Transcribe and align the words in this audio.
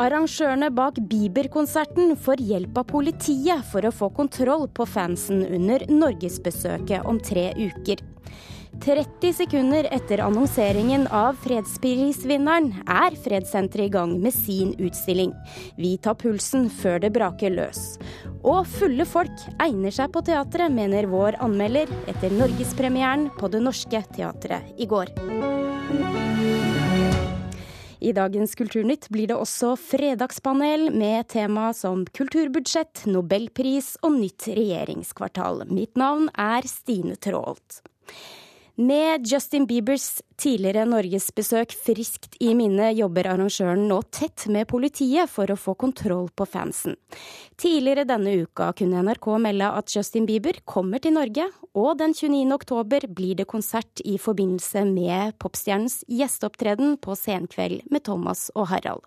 Arrangørene 0.00 0.70
bak 0.72 0.96
Bieber-konserten 1.10 2.14
får 2.16 2.40
hjelp 2.40 2.78
av 2.80 2.86
politiet 2.88 3.66
for 3.68 3.84
å 3.84 3.92
få 3.92 4.08
kontroll 4.16 4.64
på 4.72 4.86
fansen 4.88 5.42
under 5.44 5.84
norgesbesøket 5.92 7.04
om 7.10 7.18
tre 7.20 7.50
uker. 7.58 8.00
30 8.80 9.34
sekunder 9.34 9.88
etter 9.92 10.22
annonseringen 10.24 11.04
av 11.12 11.36
fredsprisvinneren 11.42 12.70
er 12.86 13.18
Fredssenteret 13.26 13.90
i 13.90 13.92
gang 13.92 14.14
med 14.22 14.32
sin 14.32 14.72
utstilling. 14.78 15.34
Vi 15.76 15.96
tar 16.00 16.16
pulsen 16.22 16.70
før 16.80 17.02
det 17.02 17.12
braker 17.18 17.52
løs. 17.58 17.98
Og 18.40 18.64
fulle 18.78 19.04
folk 19.04 19.44
egner 19.60 19.92
seg 19.92 20.14
på 20.14 20.24
teatret, 20.24 20.72
mener 20.72 21.10
vår 21.12 21.42
anmelder 21.44 21.92
etter 22.08 22.32
norgespremieren 22.40 23.28
på 23.36 23.52
Det 23.52 23.60
Norske 23.68 24.04
Teatret 24.16 24.80
i 24.80 24.88
går. 24.88 26.29
I 28.00 28.12
dagens 28.16 28.54
Kulturnytt 28.56 29.10
blir 29.12 29.28
det 29.28 29.36
også 29.36 29.74
fredagspanel 29.76 30.86
med 30.96 31.28
tema 31.28 31.68
som 31.76 32.06
kulturbudsjett, 32.16 33.02
nobelpris 33.04 33.92
og 34.00 34.16
nytt 34.22 34.46
regjeringskvartal. 34.56 35.66
Mitt 35.68 36.00
navn 36.00 36.30
er 36.32 36.64
Stine 36.64 37.18
Traalt. 37.20 37.82
Med 38.80 39.26
Justin 39.28 39.66
Biebers 39.68 40.22
tidligere 40.40 40.86
norgesbesøk 40.88 41.74
friskt 41.84 42.38
i 42.40 42.54
minne, 42.56 42.86
jobber 42.96 43.26
arrangøren 43.28 43.82
nå 43.90 43.98
tett 44.08 44.46
med 44.48 44.70
politiet 44.70 45.28
for 45.28 45.52
å 45.52 45.56
få 45.60 45.74
kontroll 45.76 46.30
på 46.32 46.46
fansen. 46.48 46.96
Tidligere 47.60 48.06
denne 48.08 48.32
uka 48.40 48.70
kunne 48.78 49.02
NRK 49.04 49.28
melde 49.44 49.68
at 49.82 49.92
Justin 49.92 50.24
Bieber 50.24 50.62
kommer 50.64 51.02
til 51.04 51.12
Norge, 51.18 51.44
og 51.76 52.00
den 52.00 52.16
29. 52.16 52.40
oktober 52.56 53.04
blir 53.04 53.36
det 53.42 53.50
konsert 53.52 54.00
i 54.00 54.16
forbindelse 54.16 54.86
med 54.88 55.36
popstjernens 55.44 56.00
gjesteopptreden 56.08 56.96
på 57.04 57.18
Senkveld 57.20 57.84
med 57.92 58.08
Thomas 58.08 58.48
og 58.54 58.70
Harald. 58.72 59.04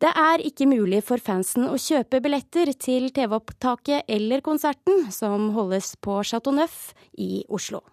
Det 0.00 0.14
er 0.16 0.48
ikke 0.48 0.70
mulig 0.70 1.04
for 1.04 1.20
fansen 1.20 1.68
å 1.68 1.76
kjøpe 1.76 2.24
billetter 2.24 2.72
til 2.72 3.12
TV-opptaket 3.12 4.08
eller 4.08 4.40
konserten, 4.40 5.10
som 5.12 5.50
holdes 5.52 5.92
på 6.00 6.22
Chateau 6.24 6.56
Neuf 6.56 6.94
i 7.20 7.44
Oslo. 7.52 7.84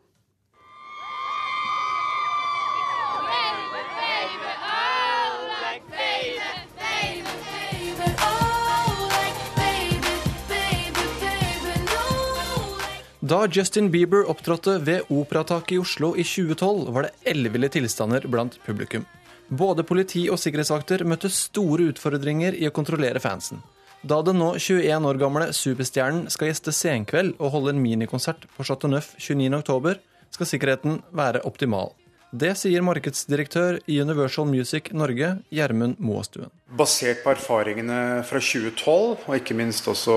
Da 13.32 13.48
Justin 13.48 13.92
Bieber 13.92 14.26
opptrådte 14.30 14.74
ved 14.84 15.02
Operataket 15.08 15.72
i 15.72 15.78
Oslo 15.80 16.10
i 16.20 16.24
2012, 16.28 16.90
var 16.92 17.06
det 17.06 17.30
elleville 17.32 17.70
tilstander 17.72 18.26
blant 18.28 18.58
publikum. 18.66 19.06
Både 19.48 19.86
politi 19.88 20.26
og 20.28 20.40
sikkerhetsvakter 20.42 21.06
møtte 21.08 21.32
store 21.32 21.86
utfordringer 21.94 22.58
i 22.60 22.68
å 22.68 22.74
kontrollere 22.76 23.22
fansen. 23.24 23.62
Da 24.04 24.18
den 24.26 24.42
nå 24.42 24.50
21 24.58 25.08
år 25.08 25.22
gamle 25.22 25.48
superstjernen 25.56 26.28
skal 26.34 26.52
gjeste 26.52 26.76
Senkveld 26.76 27.38
og 27.38 27.56
holde 27.56 27.72
en 27.72 27.80
minikonsert 27.80 28.50
på 28.58 28.68
Chateau 28.68 28.92
Neuf 28.92 29.14
29.10, 29.16 30.04
skal 30.36 30.52
sikkerheten 30.52 31.00
være 31.16 31.46
optimal. 31.48 31.94
Det 32.32 32.54
sier 32.56 32.84
markedsdirektør 32.86 33.82
i 33.92 33.98
Universal 34.00 34.46
Music 34.48 34.94
Norge, 34.96 35.34
Gjermund 35.52 35.98
Moastuen. 36.00 36.52
Basert 36.72 37.20
på 37.26 37.34
erfaringene 37.34 38.22
fra 38.24 38.40
2012, 38.40 39.26
og 39.28 39.34
ikke 39.36 39.58
minst 39.60 39.90
også 39.92 40.14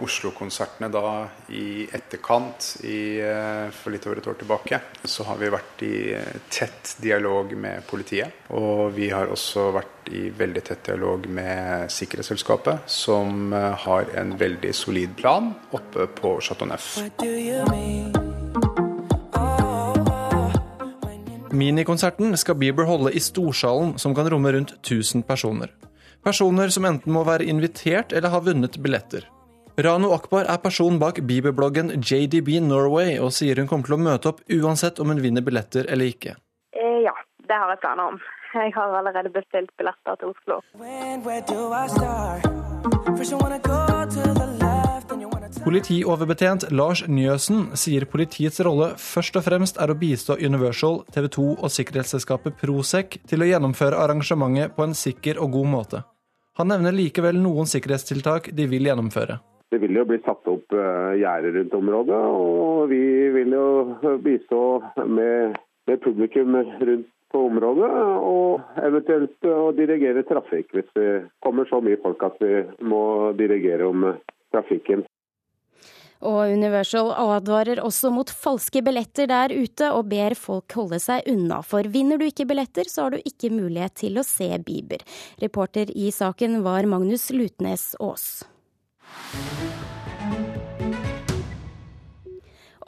Oslo-konsertene 0.00 0.88
da 0.88 1.02
i 1.52 1.84
etterkant 1.84 2.70
i, 2.88 3.20
eh, 3.20 3.68
for 3.76 3.92
litt 3.92 4.06
over 4.08 4.22
et 4.22 4.28
år 4.32 4.38
tilbake, 4.40 4.80
så 5.04 5.26
har 5.28 5.36
vi 5.36 5.50
vært 5.52 5.84
i 5.84 5.98
tett 6.48 6.94
dialog 7.04 7.52
med 7.52 7.84
politiet. 7.86 8.48
Og 8.48 8.94
vi 8.96 9.10
har 9.12 9.28
også 9.28 9.68
vært 9.76 10.08
i 10.08 10.30
veldig 10.32 10.62
tett 10.64 10.88
dialog 10.88 11.28
med 11.28 11.92
Sikkerhetsselskapet, 11.92 12.88
som 12.88 13.52
eh, 13.52 13.76
har 13.84 14.08
en 14.16 14.32
veldig 14.40 14.72
solid 14.72 15.12
plan 15.20 15.52
oppe 15.76 16.08
på 16.16 16.40
Chateau 16.40 16.72
Neuf. 16.72 18.17
Minikonserten 21.58 22.36
skal 22.38 22.54
Bieber 22.54 22.86
holde 22.86 23.10
i 23.10 23.20
Storsalen, 23.20 23.96
som 23.98 24.14
kan 24.14 24.28
romme 24.30 24.52
rundt 24.54 24.76
1000 24.78 25.24
personer. 25.26 25.72
Personer 26.22 26.70
som 26.70 26.84
enten 26.86 27.12
må 27.12 27.24
være 27.26 27.48
invitert 27.50 28.12
eller 28.12 28.30
har 28.30 28.44
vunnet 28.46 28.78
billetter. 28.82 29.26
Rano 29.78 30.12
Akbar 30.14 30.46
er 30.50 30.58
personen 30.62 30.98
bak 31.02 31.18
Bieber-bloggen 31.26 31.90
JDB 32.02 32.60
Norway, 32.62 33.18
og 33.18 33.32
sier 33.34 33.58
hun 33.58 33.70
kommer 33.70 33.90
til 33.90 33.96
å 33.98 34.02
møte 34.02 34.30
opp 34.30 34.40
uansett 34.50 34.98
om 35.02 35.10
hun 35.10 35.22
vinner 35.22 35.42
billetter 35.46 35.86
eller 35.90 36.10
ikke. 36.14 36.36
Eh, 36.74 37.00
ja, 37.06 37.14
det 37.46 37.58
har 37.58 37.74
jeg 37.74 37.82
planer 37.82 38.14
om. 38.14 38.22
Jeg 38.54 38.72
har 38.74 38.94
allerede 39.00 39.30
bestilt 39.34 39.70
billetter 39.78 40.14
til 40.22 40.34
Oslo. 40.34 40.62
When, 40.78 41.22
Politioverbetjent 45.68 46.70
Lars 46.72 47.02
Njøsen 47.12 47.74
sier 47.76 48.06
politiets 48.08 48.56
rolle 48.64 48.86
først 48.96 49.34
og 49.36 49.42
fremst 49.44 49.76
er 49.76 49.90
å 49.92 49.96
bistå 50.00 50.38
Universal, 50.40 51.02
TV 51.12 51.26
2 51.34 51.42
og 51.50 51.72
sikkerhetsselskapet 51.74 52.54
Prosec 52.56 53.18
til 53.28 53.44
å 53.44 53.48
gjennomføre 53.50 53.98
arrangementet 54.00 54.72
på 54.72 54.86
en 54.86 54.96
sikker 54.96 55.36
og 55.44 55.50
god 55.58 55.68
måte. 55.68 56.00
Han 56.56 56.72
nevner 56.72 56.96
likevel 56.96 57.36
noen 57.42 57.68
sikkerhetstiltak 57.68 58.48
de 58.56 58.64
vil 58.70 58.88
gjennomføre. 58.88 59.36
Det 59.68 59.82
vil 59.82 59.98
jo 60.00 60.06
bli 60.08 60.16
satt 60.24 60.48
opp 60.48 60.72
eh, 60.72 61.18
gjerder 61.20 61.58
rundt 61.58 61.76
området, 61.82 62.22
og 62.38 62.88
vi 62.94 63.02
vil 63.36 63.52
jo 63.58 64.16
bistå 64.24 64.62
med, 65.04 65.60
publikum 66.00 66.56
rundt 66.62 67.12
på 67.28 67.44
området, 67.50 67.92
og 68.24 68.80
eventuelt 68.88 69.52
å 69.52 69.68
dirigere 69.76 70.24
trafikk 70.32 70.72
hvis 70.72 70.88
det 70.96 71.12
kommer 71.44 71.68
så 71.68 71.84
mye 71.84 72.00
folk 72.00 72.24
at 72.24 72.40
vi 72.40 72.64
må 72.88 73.04
dirigere 73.36 73.92
om 73.92 74.14
trafikken. 74.54 75.04
Og 76.26 76.50
Universal 76.50 77.12
advarer 77.14 77.82
også 77.84 78.10
mot 78.14 78.30
falske 78.30 78.82
billetter 78.84 79.30
der 79.30 79.54
ute, 79.54 79.92
og 79.94 80.08
ber 80.10 80.34
folk 80.38 80.74
holde 80.74 80.98
seg 81.02 81.28
unna. 81.30 81.60
For 81.62 81.86
vinner 81.86 82.18
du 82.18 82.26
ikke 82.26 82.48
billetter, 82.48 82.90
så 82.90 83.06
har 83.06 83.14
du 83.14 83.22
ikke 83.22 83.52
mulighet 83.54 83.98
til 84.02 84.18
å 84.18 84.26
se 84.26 84.50
Bieber. 84.66 85.04
Reporter 85.42 85.92
i 85.94 86.10
saken 86.14 86.62
var 86.66 86.88
Magnus 86.90 87.30
Lutnes 87.34 87.92
Aas. 88.02 88.42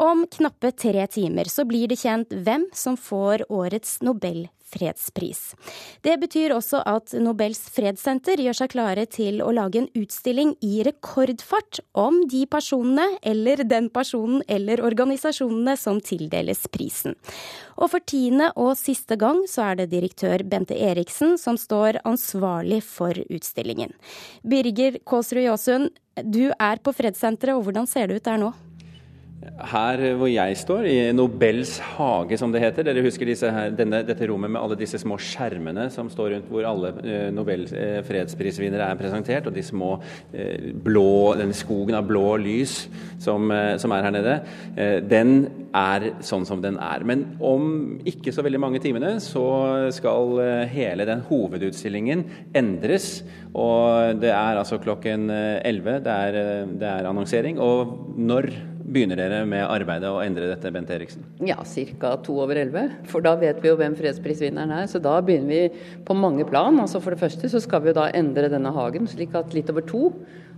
Om 0.01 0.27
knappe 0.33 0.71
tre 0.73 1.07
timer 1.07 1.45
så 1.53 1.67
blir 1.69 1.91
det 1.91 1.99
kjent 2.01 2.31
hvem 2.33 2.71
som 2.73 2.97
får 2.97 3.43
årets 3.53 3.99
Nobel 4.01 4.47
fredspris. 4.71 5.41
Det 6.01 6.15
betyr 6.23 6.55
også 6.55 6.81
at 6.89 7.13
Nobels 7.21 7.61
fredssenter 7.75 8.41
gjør 8.41 8.57
seg 8.63 8.73
klare 8.73 9.05
til 9.11 9.43
å 9.45 9.51
lage 9.53 9.83
en 9.83 9.91
utstilling 9.99 10.55
i 10.65 10.81
rekordfart 10.87 11.83
om 12.01 12.23
de 12.33 12.47
personene 12.49 13.05
eller 13.21 13.65
den 13.69 13.91
personen 13.93 14.41
eller 14.49 14.81
organisasjonene 14.87 15.77
som 15.77 16.01
tildeles 16.01 16.65
prisen. 16.73 17.19
Og 17.77 17.93
for 17.93 18.01
tiende 18.01 18.51
og 18.57 18.73
siste 18.81 19.21
gang 19.21 19.43
så 19.51 19.69
er 19.69 19.83
det 19.83 19.91
direktør 19.93 20.47
Bente 20.49 20.81
Eriksen 20.81 21.37
som 21.41 21.61
står 21.61 22.01
ansvarlig 22.09 22.81
for 22.89 23.21
utstillingen. 23.29 23.93
Birger 24.41 24.97
Kåsrud 25.05 25.45
Jåsund, 25.45 25.93
du 26.25 26.47
er 26.57 26.81
på 26.81 26.97
fredssenteret, 26.97 27.57
og 27.57 27.69
hvordan 27.69 27.89
ser 27.89 28.09
det 28.09 28.21
ut 28.21 28.29
der 28.33 28.41
nå? 28.41 28.55
Her 29.41 30.01
hvor 30.21 30.29
jeg 30.29 30.57
står, 30.61 30.85
i 30.85 30.97
Nobels 31.17 31.79
hage 31.95 32.37
som 32.37 32.53
det 32.53 32.61
heter, 32.61 32.85
dere 32.85 33.01
husker 33.07 33.31
her, 33.41 33.71
denne, 33.73 34.03
dette 34.05 34.27
rommet 34.29 34.53
med 34.53 34.61
alle 34.61 34.77
disse 34.77 34.99
små 35.01 35.17
skjermene 35.17 35.87
som 35.95 36.11
står 36.13 36.35
rundt 36.35 36.51
hvor 36.53 36.67
alle 36.69 36.91
eh, 37.01 37.31
Nobels 37.33 37.73
eh, 37.73 38.03
fredsprisvinnere 38.05 38.85
er 38.85 38.99
presentert, 39.01 39.49
og 39.49 39.57
de 39.57 39.65
små 39.65 39.95
eh, 40.37 40.69
blå, 40.85 41.39
denne 41.41 41.57
skogen 41.57 41.97
av 41.97 42.05
blå 42.11 42.35
lys 42.43 42.83
som, 43.17 43.49
eh, 43.55 43.79
som, 43.81 43.95
er 43.97 44.05
her 44.05 44.15
nede, 44.19 44.35
eh, 44.77 44.99
den 45.01 45.33
er 45.73 46.11
sånn 46.21 46.45
som 46.45 46.61
den 46.61 46.77
er. 46.77 47.01
Men 47.09 47.25
om 47.41 47.97
ikke 48.05 48.35
så 48.37 48.45
veldig 48.45 48.61
mange 48.61 48.83
timene 48.85 49.15
så 49.25 49.47
skal 49.97 50.37
eh, 50.45 50.67
hele 50.75 51.07
den 51.09 51.25
hovedutstillingen 51.31 52.27
endres. 52.61 53.23
Og 53.57 54.21
det 54.21 54.35
er 54.37 54.61
altså 54.61 54.77
klokken 54.85 55.31
11, 55.33 55.97
det 56.05 56.19
det 56.81 56.93
er 56.93 57.09
annonsering. 57.09 57.57
Og 57.57 58.13
når 58.21 58.53
begynner 58.91 59.21
dere 59.21 59.45
med 59.49 59.65
arbeidet 59.65 60.11
å 60.11 60.21
endre 60.25 60.49
dette, 60.51 60.73
Bent 60.75 60.91
Eriksen? 60.91 61.25
Ja, 61.47 61.61
ca. 61.63 62.17
to 62.25 62.37
over 62.43 62.59
elleve. 62.59 62.89
For 63.11 63.25
da 63.25 63.37
vet 63.39 63.61
vi 63.63 63.71
jo 63.71 63.79
hvem 63.79 63.97
fredsprisvinneren 63.99 64.75
er. 64.81 64.89
Så 64.91 65.01
da 65.03 65.17
begynner 65.25 65.51
vi 65.51 66.01
på 66.07 66.17
mange 66.17 66.47
plan. 66.49 66.79
Altså 66.83 67.01
For 67.03 67.15
det 67.15 67.23
første 67.23 67.51
så 67.53 67.63
skal 67.63 67.85
vi 67.85 67.93
jo 67.93 67.99
da 68.01 68.11
endre 68.17 68.51
denne 68.53 68.73
hagen, 68.75 69.07
slik 69.11 69.37
at 69.39 69.55
litt 69.57 69.71
over 69.71 69.87
to 69.87 70.11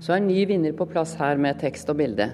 så 0.02 0.17
er 0.17 0.25
ny 0.25 0.40
vinner 0.50 0.75
på 0.75 0.88
plass 0.90 1.14
her 1.20 1.38
med 1.38 1.61
tekst 1.62 1.90
og 1.93 2.00
bilde. 2.00 2.32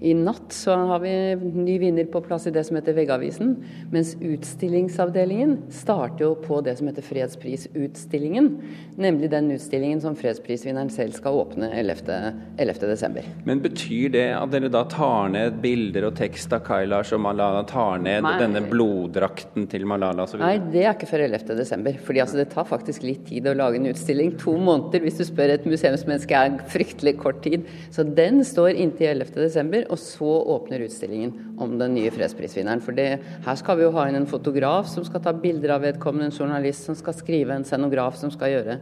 I 0.00 0.14
natt 0.16 0.52
så 0.56 0.72
har 0.88 1.00
vi 1.02 1.10
ny 1.36 1.78
vinner 1.78 2.06
på 2.08 2.22
plass 2.24 2.46
i 2.48 2.50
det 2.54 2.62
som 2.64 2.76
heter 2.78 2.94
Veggavisen. 2.96 3.50
Mens 3.92 4.14
utstillingsavdelingen 4.16 5.58
starter 5.76 6.24
jo 6.24 6.30
på 6.40 6.62
det 6.64 6.78
som 6.78 6.88
heter 6.88 7.04
Fredsprisutstillingen. 7.04 8.48
Nemlig 8.96 9.28
den 9.34 9.50
utstillingen 9.52 10.00
som 10.00 10.16
fredsprisvinneren 10.16 10.88
selv 10.92 11.18
skal 11.18 11.36
åpne 11.42 11.68
11.12. 11.76 13.18
Men 13.44 13.60
betyr 13.60 14.14
det 14.14 14.24
at 14.38 14.54
dere 14.54 14.70
da 14.72 14.86
tar 14.88 15.28
ned 15.34 15.58
bilder 15.60 16.08
og 16.08 16.16
tekst 16.16 16.56
av 16.56 16.64
Kailash 16.64 17.12
og 17.18 17.20
Malala, 17.26 17.60
tar 17.68 18.00
ned 18.00 18.24
Nei. 18.24 18.32
denne 18.40 18.64
bloddrakten 18.70 19.68
til 19.68 19.84
Malala 19.90 20.24
osv.? 20.24 20.40
Nei, 20.40 20.56
det 20.72 20.86
er 20.86 20.94
ikke 20.94 21.10
før 21.12 21.26
11.12. 21.28 22.00
Fordi 22.08 22.24
altså, 22.24 22.40
det 22.40 22.48
tar 22.56 22.68
faktisk 22.72 23.04
litt 23.04 23.28
tid 23.28 23.52
å 23.52 23.56
lage 23.58 23.76
en 23.82 23.92
utstilling. 23.92 24.32
To 24.46 24.56
måneder, 24.56 25.04
hvis 25.04 25.20
du 25.20 25.26
spør 25.28 25.58
et 25.58 25.68
museumsmenneske, 25.68 26.40
er 26.40 26.72
fryktelig 26.72 27.18
kort 27.20 27.44
tid. 27.44 27.68
Så 27.92 28.08
den 28.08 28.40
står 28.48 28.80
inntil 28.80 29.12
11.12 29.26 29.89
og 29.90 29.98
så 30.00 30.30
åpner 30.54 30.84
utstillingen 30.86 31.56
om 31.60 31.76
den 31.80 31.94
nye 31.98 32.12
fredsprisvinneren. 32.14 32.82
For 32.84 32.96
det, 32.96 33.08
her 33.44 33.58
skal 33.58 33.78
vi 33.78 33.86
jo 33.86 33.94
ha 33.96 34.06
inn 34.08 34.20
en 34.20 34.28
fotograf 34.30 34.88
som 34.90 35.06
skal 35.06 35.22
ta 35.24 35.34
bilder 35.36 35.74
av 35.76 35.84
vedkommende, 35.86 36.30
en 36.30 36.36
journalist 36.36 36.86
som 36.88 36.98
skal 36.98 37.16
skrive, 37.18 37.54
en 37.54 37.66
scenograf 37.66 38.18
som 38.20 38.32
skal 38.34 38.54
gjøre 38.54 38.78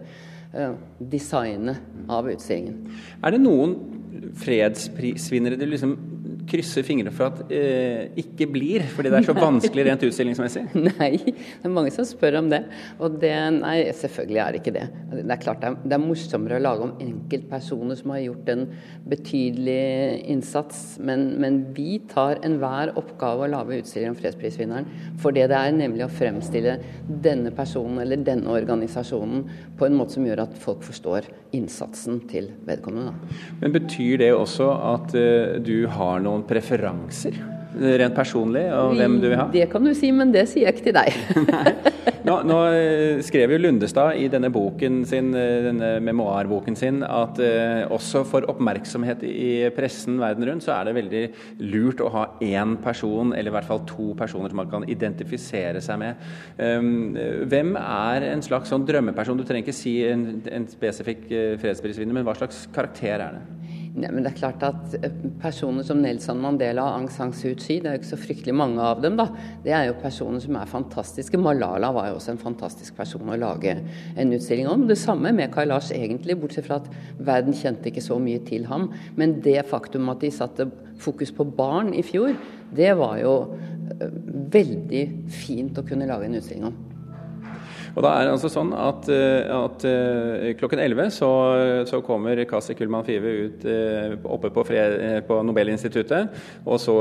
uh, 0.55 0.75
designet 1.01 1.81
av 2.13 2.29
utstillingen. 2.31 2.85
Er 3.23 3.35
det 3.35 3.43
noen 3.43 3.79
fredsprisvinnere 4.39 5.59
du 5.59 5.67
liksom 5.69 5.97
krysser 6.49 6.87
fingrene 6.87 7.13
for 7.15 7.31
at 7.31 7.53
eh, 7.55 8.09
ikke 8.23 8.49
blir, 8.53 8.87
fordi 8.95 9.13
det 9.13 9.21
er 9.21 9.29
så 9.29 9.37
vanskelig 9.49 9.87
rent 9.89 10.07
utstillingsmessig? 10.09 10.65
Nei, 10.79 11.13
det 11.19 11.69
er 11.69 11.75
mange 11.75 11.93
som 11.95 12.07
spør 12.09 12.41
om 12.43 12.51
det. 12.53 12.63
Og 12.99 13.19
det, 13.23 13.35
nei, 13.59 13.77
selvfølgelig 13.97 14.43
er 14.45 14.55
det 14.55 14.63
ikke 14.63 14.77
det. 14.79 14.87
Det 15.15 15.25
er 15.25 15.43
klart 15.43 15.63
det 15.63 15.73
er, 15.73 15.79
det 15.85 15.99
er 15.99 16.05
morsommere 16.05 16.59
å 16.61 16.65
lage 16.65 16.87
om 16.89 16.95
enkeltpersoner 17.05 18.01
som 18.01 18.15
har 18.15 18.25
gjort 18.25 18.53
en 18.55 18.67
betydelig 19.09 19.79
innsats, 20.35 20.83
men, 21.05 21.31
men 21.41 21.61
vi 21.77 21.99
tar 22.11 22.43
enhver 22.47 22.95
oppgave 22.99 23.47
å 23.47 23.53
lage 23.53 23.81
utstilling 23.83 24.13
om 24.13 24.19
fredsprisvinneren 24.19 24.89
for 25.23 25.35
det 25.35 25.49
det 25.51 25.59
er, 25.59 25.75
nemlig 25.75 26.05
å 26.07 26.13
fremstille 26.13 26.77
denne 27.09 27.53
personen 27.55 28.03
eller 28.03 28.21
denne 28.25 28.53
organisasjonen 28.53 29.45
på 29.79 29.87
en 29.87 29.97
måte 29.99 30.17
som 30.17 30.27
gjør 30.27 30.45
at 30.45 30.57
folk 30.61 30.85
forstår 30.87 31.29
innsatsen 31.57 32.21
til 32.31 32.51
vedkommende. 32.69 33.15
Men 33.63 33.75
betyr 33.75 34.19
det 34.21 34.31
også 34.37 34.69
at 34.93 35.15
uh, 35.17 35.57
du 35.65 35.89
har 35.91 36.21
noen 36.25 36.38
preferanser? 36.47 37.39
Rent 37.79 38.15
personlig, 38.17 38.65
og 38.73 38.95
hvem 38.97 39.19
du 39.21 39.27
vil 39.29 39.37
ha? 39.39 39.45
Det 39.53 39.67
kan 39.71 39.85
du 39.85 39.93
si, 39.95 40.09
men 40.15 40.33
det 40.33 40.47
sier 40.51 40.67
jeg 40.67 40.79
ikke 40.79 40.87
til 40.89 40.95
deg. 40.97 41.67
nå, 42.29 42.39
nå, 42.49 42.57
eh, 42.73 43.21
skrev 43.23 43.53
jo 43.53 43.59
Lundestad 43.61 44.17
i 44.19 44.25
denne 44.33 44.49
boken 44.53 45.03
sin, 45.07 45.29
eh, 45.37 45.61
denne 45.67 45.91
memoarboken 46.03 46.79
sin 46.79 47.03
at 47.05 47.39
eh, 47.45 47.85
også 47.93 48.25
for 48.27 48.49
oppmerksomhet 48.51 49.23
i 49.29 49.51
pressen 49.77 50.17
verden 50.23 50.49
rundt, 50.49 50.65
så 50.65 50.79
er 50.79 50.89
det 50.89 50.97
veldig 50.97 51.23
lurt 51.69 52.03
å 52.03 52.11
ha 52.17 52.25
én 52.43 52.79
person, 52.83 53.35
eller 53.37 53.53
i 53.53 53.57
hvert 53.59 53.69
fall 53.69 53.85
to 53.91 54.11
personer 54.19 54.51
som 54.51 54.63
man 54.63 54.73
kan 54.73 54.89
identifisere 54.89 55.85
seg 55.85 56.01
med. 56.01 56.27
Um, 56.57 57.15
hvem 57.53 57.77
er 57.79 58.31
en 58.33 58.43
slags 58.45 58.73
sånn 58.73 58.89
drømmeperson? 58.89 59.39
Du 59.39 59.45
trenger 59.47 59.69
ikke 59.69 59.77
si 59.77 59.99
en, 60.09 60.27
en 60.49 60.67
spesifikk 60.73 61.29
fredsprisvinner, 61.61 62.17
men 62.17 62.27
hva 62.27 62.35
slags 62.41 62.65
karakter 62.75 63.21
er 63.21 63.39
det? 63.39 63.68
Nei, 63.97 64.11
men 64.13 64.25
det 64.25 64.33
er 64.33 64.39
klart 64.39 64.65
at 64.67 64.97
eh, 64.99 65.15
Personer 65.41 65.87
som 65.87 66.01
Nelson 66.03 66.41
Mandela 66.43 66.85
og 66.85 66.99
Aung 66.99 67.09
San 67.13 67.33
Suu 67.37 67.55
Kyi, 67.59 67.79
det 67.83 67.91
er 67.91 67.97
jo 67.97 68.03
ikke 68.03 68.11
så 68.11 68.19
fryktelig 68.21 68.55
mange 68.59 68.83
av 68.85 69.01
dem, 69.03 69.17
da. 69.19 69.29
Det 69.65 69.73
er 69.75 69.89
jo 69.89 69.97
personer 70.03 70.43
som 70.45 70.59
er 70.59 70.71
fantastiske. 70.71 71.41
Malala 71.41 71.91
var 71.95 72.11
jo 72.11 72.19
også 72.19 72.35
en 72.35 72.43
fantastisk 72.43 72.99
person 72.99 73.33
å 73.33 73.39
lage 73.39 73.77
en 74.19 74.35
utstilling 74.37 74.69
om. 74.71 74.87
Det 74.91 74.99
samme 75.01 75.33
med 75.37 75.53
Kailash, 75.55 75.95
egentlig, 75.97 76.39
bortsett 76.41 76.69
fra 76.69 76.81
at 76.83 76.91
verden 77.31 77.57
kjente 77.57 77.91
ikke 77.91 78.05
så 78.05 78.19
mye 78.23 78.43
til 78.49 78.69
ham. 78.71 78.91
Men 79.19 79.39
det 79.45 79.61
faktum 79.71 80.11
at 80.13 80.23
de 80.25 80.33
satte 80.35 80.69
fokus 81.03 81.33
på 81.35 81.47
barn 81.59 81.95
i 81.97 82.05
fjor, 82.07 82.35
det 82.75 82.93
var 82.99 83.19
jo 83.23 83.35
eh, 83.49 84.21
veldig 84.59 85.07
fint 85.33 85.81
å 85.81 85.87
kunne 85.89 86.09
lage 86.11 86.29
en 86.29 86.39
utstilling 86.41 86.71
om. 86.71 86.79
Og 87.95 88.05
da 88.05 88.13
er 88.15 88.27
det 88.27 88.35
altså 88.35 88.51
sånn 88.53 88.73
at, 88.77 89.09
eh, 89.13 89.49
at 89.53 89.87
uh, 89.89 90.47
klokken 90.59 90.83
11 90.83 91.13
så, 91.15 91.31
så 91.89 92.01
kommer 92.05 92.43
Kasi 92.49 92.77
Kullmann 92.79 93.07
Five 93.07 93.35
ut 93.45 93.67
uh, 93.69 94.17
oppe 94.35 94.51
på, 94.55 94.65
fred, 94.69 94.99
på, 95.29 95.41
Nobelinstituttet. 95.47 96.35
Og 96.69 96.81
så 96.83 96.97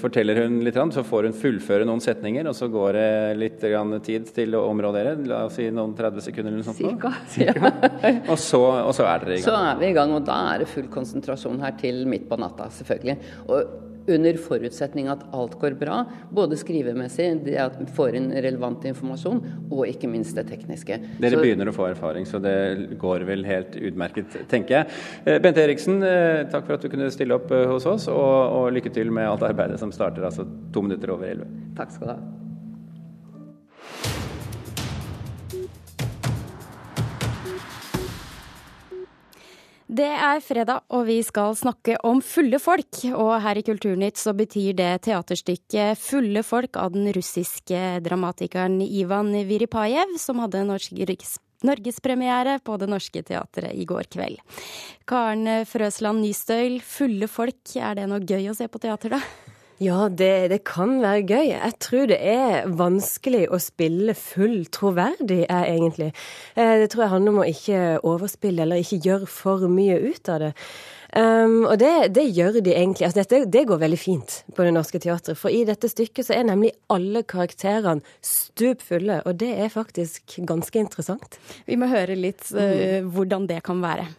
forteller 0.00 0.44
hun 0.44 0.60
litt, 0.64 0.78
så 0.94 1.04
får 1.06 1.28
hun 1.28 1.36
fullføre 1.36 1.86
noen 1.88 2.02
setninger, 2.02 2.48
og 2.48 2.56
så 2.56 2.70
går 2.72 2.96
det 2.96 3.10
litt 3.40 3.66
tid 4.06 4.30
til 4.34 4.56
å 4.58 4.64
områdere. 4.70 5.16
La 5.28 5.44
oss 5.48 5.58
si 5.58 5.68
noen 5.74 5.94
30 5.98 6.26
sekunder 6.30 6.54
eller 6.54 6.64
noe 6.64 6.70
sånt. 6.70 6.80
Cirka. 6.80 7.12
Cirka. 7.36 7.74
og, 8.30 8.38
så, 8.40 8.62
og, 8.86 8.94
så, 8.96 9.06
er 9.06 9.26
dere 9.26 9.36
i 9.36 9.42
gang. 9.42 9.46
Så 9.46 9.60
er 9.60 9.78
vi 9.82 9.92
i 9.92 9.96
gang, 9.96 10.16
og 10.16 10.26
da 10.26 10.40
er 10.54 10.64
det 10.64 10.70
full 10.72 10.90
konsentrasjon 10.92 11.62
her 11.64 11.76
til 11.80 12.02
midt 12.10 12.28
på 12.30 12.40
natta, 12.40 12.70
selvfølgelig. 12.80 13.18
Og 13.48 13.89
under 14.14 14.38
forutsetning 14.40 15.10
at 15.12 15.22
alt 15.36 15.56
går 15.60 15.76
bra, 15.80 16.02
både 16.34 16.58
skrivemessig, 16.60 17.28
det 17.46 17.56
at 17.62 17.78
vi 17.80 17.86
får 17.96 18.18
inn 18.18 18.30
relevant 18.34 18.84
informasjon, 18.90 19.42
og 19.70 19.84
ikke 19.88 20.10
minst 20.10 20.38
det 20.38 20.46
tekniske. 20.50 20.98
Dere 21.20 21.38
så, 21.38 21.42
begynner 21.44 21.70
å 21.70 21.76
få 21.76 21.88
erfaring, 21.90 22.26
så 22.28 22.42
det 22.42 22.56
går 23.00 23.26
vel 23.28 23.46
helt 23.48 23.78
utmerket, 23.78 24.42
tenker 24.50 24.80
jeg. 24.80 25.00
Eh, 25.24 25.40
Bente 25.42 25.64
Eriksen, 25.64 26.02
eh, 26.06 26.44
takk 26.50 26.68
for 26.68 26.78
at 26.78 26.84
du 26.84 26.90
kunne 26.92 27.10
stille 27.14 27.36
opp 27.36 27.50
eh, 27.54 27.68
hos 27.70 27.88
oss, 27.90 28.10
og, 28.12 28.36
og 28.60 28.68
lykke 28.76 28.92
til 28.94 29.12
med 29.14 29.28
alt 29.30 29.46
arbeidet 29.46 29.80
som 29.80 29.94
starter 29.94 30.26
altså 30.26 30.48
to 30.74 30.84
minutter 30.86 31.16
over 31.16 31.30
elleve. 31.30 31.66
Takk 31.78 31.96
skal 31.96 32.12
du 32.12 32.16
ha. 32.16 32.39
Det 39.90 40.06
er 40.06 40.38
fredag, 40.38 40.84
og 40.94 41.08
vi 41.08 41.16
skal 41.26 41.56
snakke 41.58 41.96
om 42.06 42.20
fulle 42.22 42.60
folk. 42.62 43.00
Og 43.10 43.32
her 43.42 43.58
i 43.58 43.64
Kulturnytt 43.66 44.20
så 44.20 44.30
betyr 44.38 44.76
det 44.78 45.02
teaterstykket 45.08 45.98
'Fulle 45.98 46.44
folk' 46.46 46.78
av 46.78 46.92
den 46.94 47.10
russiske 47.10 47.98
dramatikeren 47.98 48.78
Ivan 48.86 49.32
Viripajev, 49.48 50.14
som 50.16 50.38
hadde 50.38 50.62
norgespremiere 50.62 52.60
på 52.62 52.78
Det 52.78 52.86
Norske 52.86 53.24
Teatret 53.26 53.74
i 53.74 53.84
går 53.84 54.06
kveld. 54.14 54.38
Karen 55.10 55.66
Frøsland 55.66 56.22
Nystøyl, 56.22 56.78
'Fulle 56.78 57.26
folk', 57.26 57.74
er 57.74 57.94
det 57.94 58.06
noe 58.06 58.20
gøy 58.20 58.46
å 58.46 58.54
se 58.54 58.68
på 58.68 58.78
teater, 58.78 59.18
da? 59.18 59.20
Ja, 59.80 60.10
det, 60.12 60.50
det, 60.52 60.58
kan 60.68 60.98
være 61.00 61.24
gøy. 61.24 61.46
Jeg 61.54 61.72
tror 61.80 62.08
det 62.10 62.18
er 62.20 62.66
vanskelig 62.76 63.46
å 63.48 63.56
spille 63.64 64.12
full 64.12 64.66
troverdig, 64.68 65.46
jeg 65.46 65.70
egentlig. 65.72 66.10
Eh, 66.52 66.74
det 66.82 66.90
tror 66.92 67.06
jeg 67.06 67.12
handler 67.14 67.32
om 67.32 67.40
å 67.40 67.46
ikke 67.48 67.78
overspille 68.04 68.66
eller 68.66 68.82
ikke 68.82 68.98
gjøre 69.06 69.28
for 69.32 69.64
mye 69.72 69.96
ut 70.04 70.28
av 70.28 70.42
det. 70.42 70.50
Um, 71.16 71.64
og 71.64 71.78
det, 71.80 72.10
det, 72.14 72.26
gjør 72.36 72.60
de 72.60 72.74
egentlig. 72.74 73.06
Altså 73.08 73.22
dette, 73.22 73.48
det 73.56 73.62
går 73.66 73.80
veldig 73.80 73.98
fint 73.98 74.36
på 74.52 74.68
Det 74.68 74.74
Norske 74.76 75.00
Teatret. 75.00 75.40
For 75.40 75.48
i 75.48 75.64
dette 75.66 75.88
stykket 75.88 76.28
så 76.28 76.36
er 76.36 76.44
nemlig 76.50 76.74
alle 76.92 77.24
karakterene 77.24 78.04
stup 78.20 78.84
fulle, 78.84 79.22
og 79.24 79.40
det 79.40 79.50
er 79.64 79.72
faktisk 79.72 80.36
ganske 80.44 80.84
interessant. 80.84 81.40
Vi 81.64 81.80
må 81.80 81.88
høre 81.88 82.20
litt 82.20 82.52
uh, 82.52 83.00
hvordan 83.08 83.48
det 83.48 83.62
kan 83.64 83.80
være. 83.80 84.10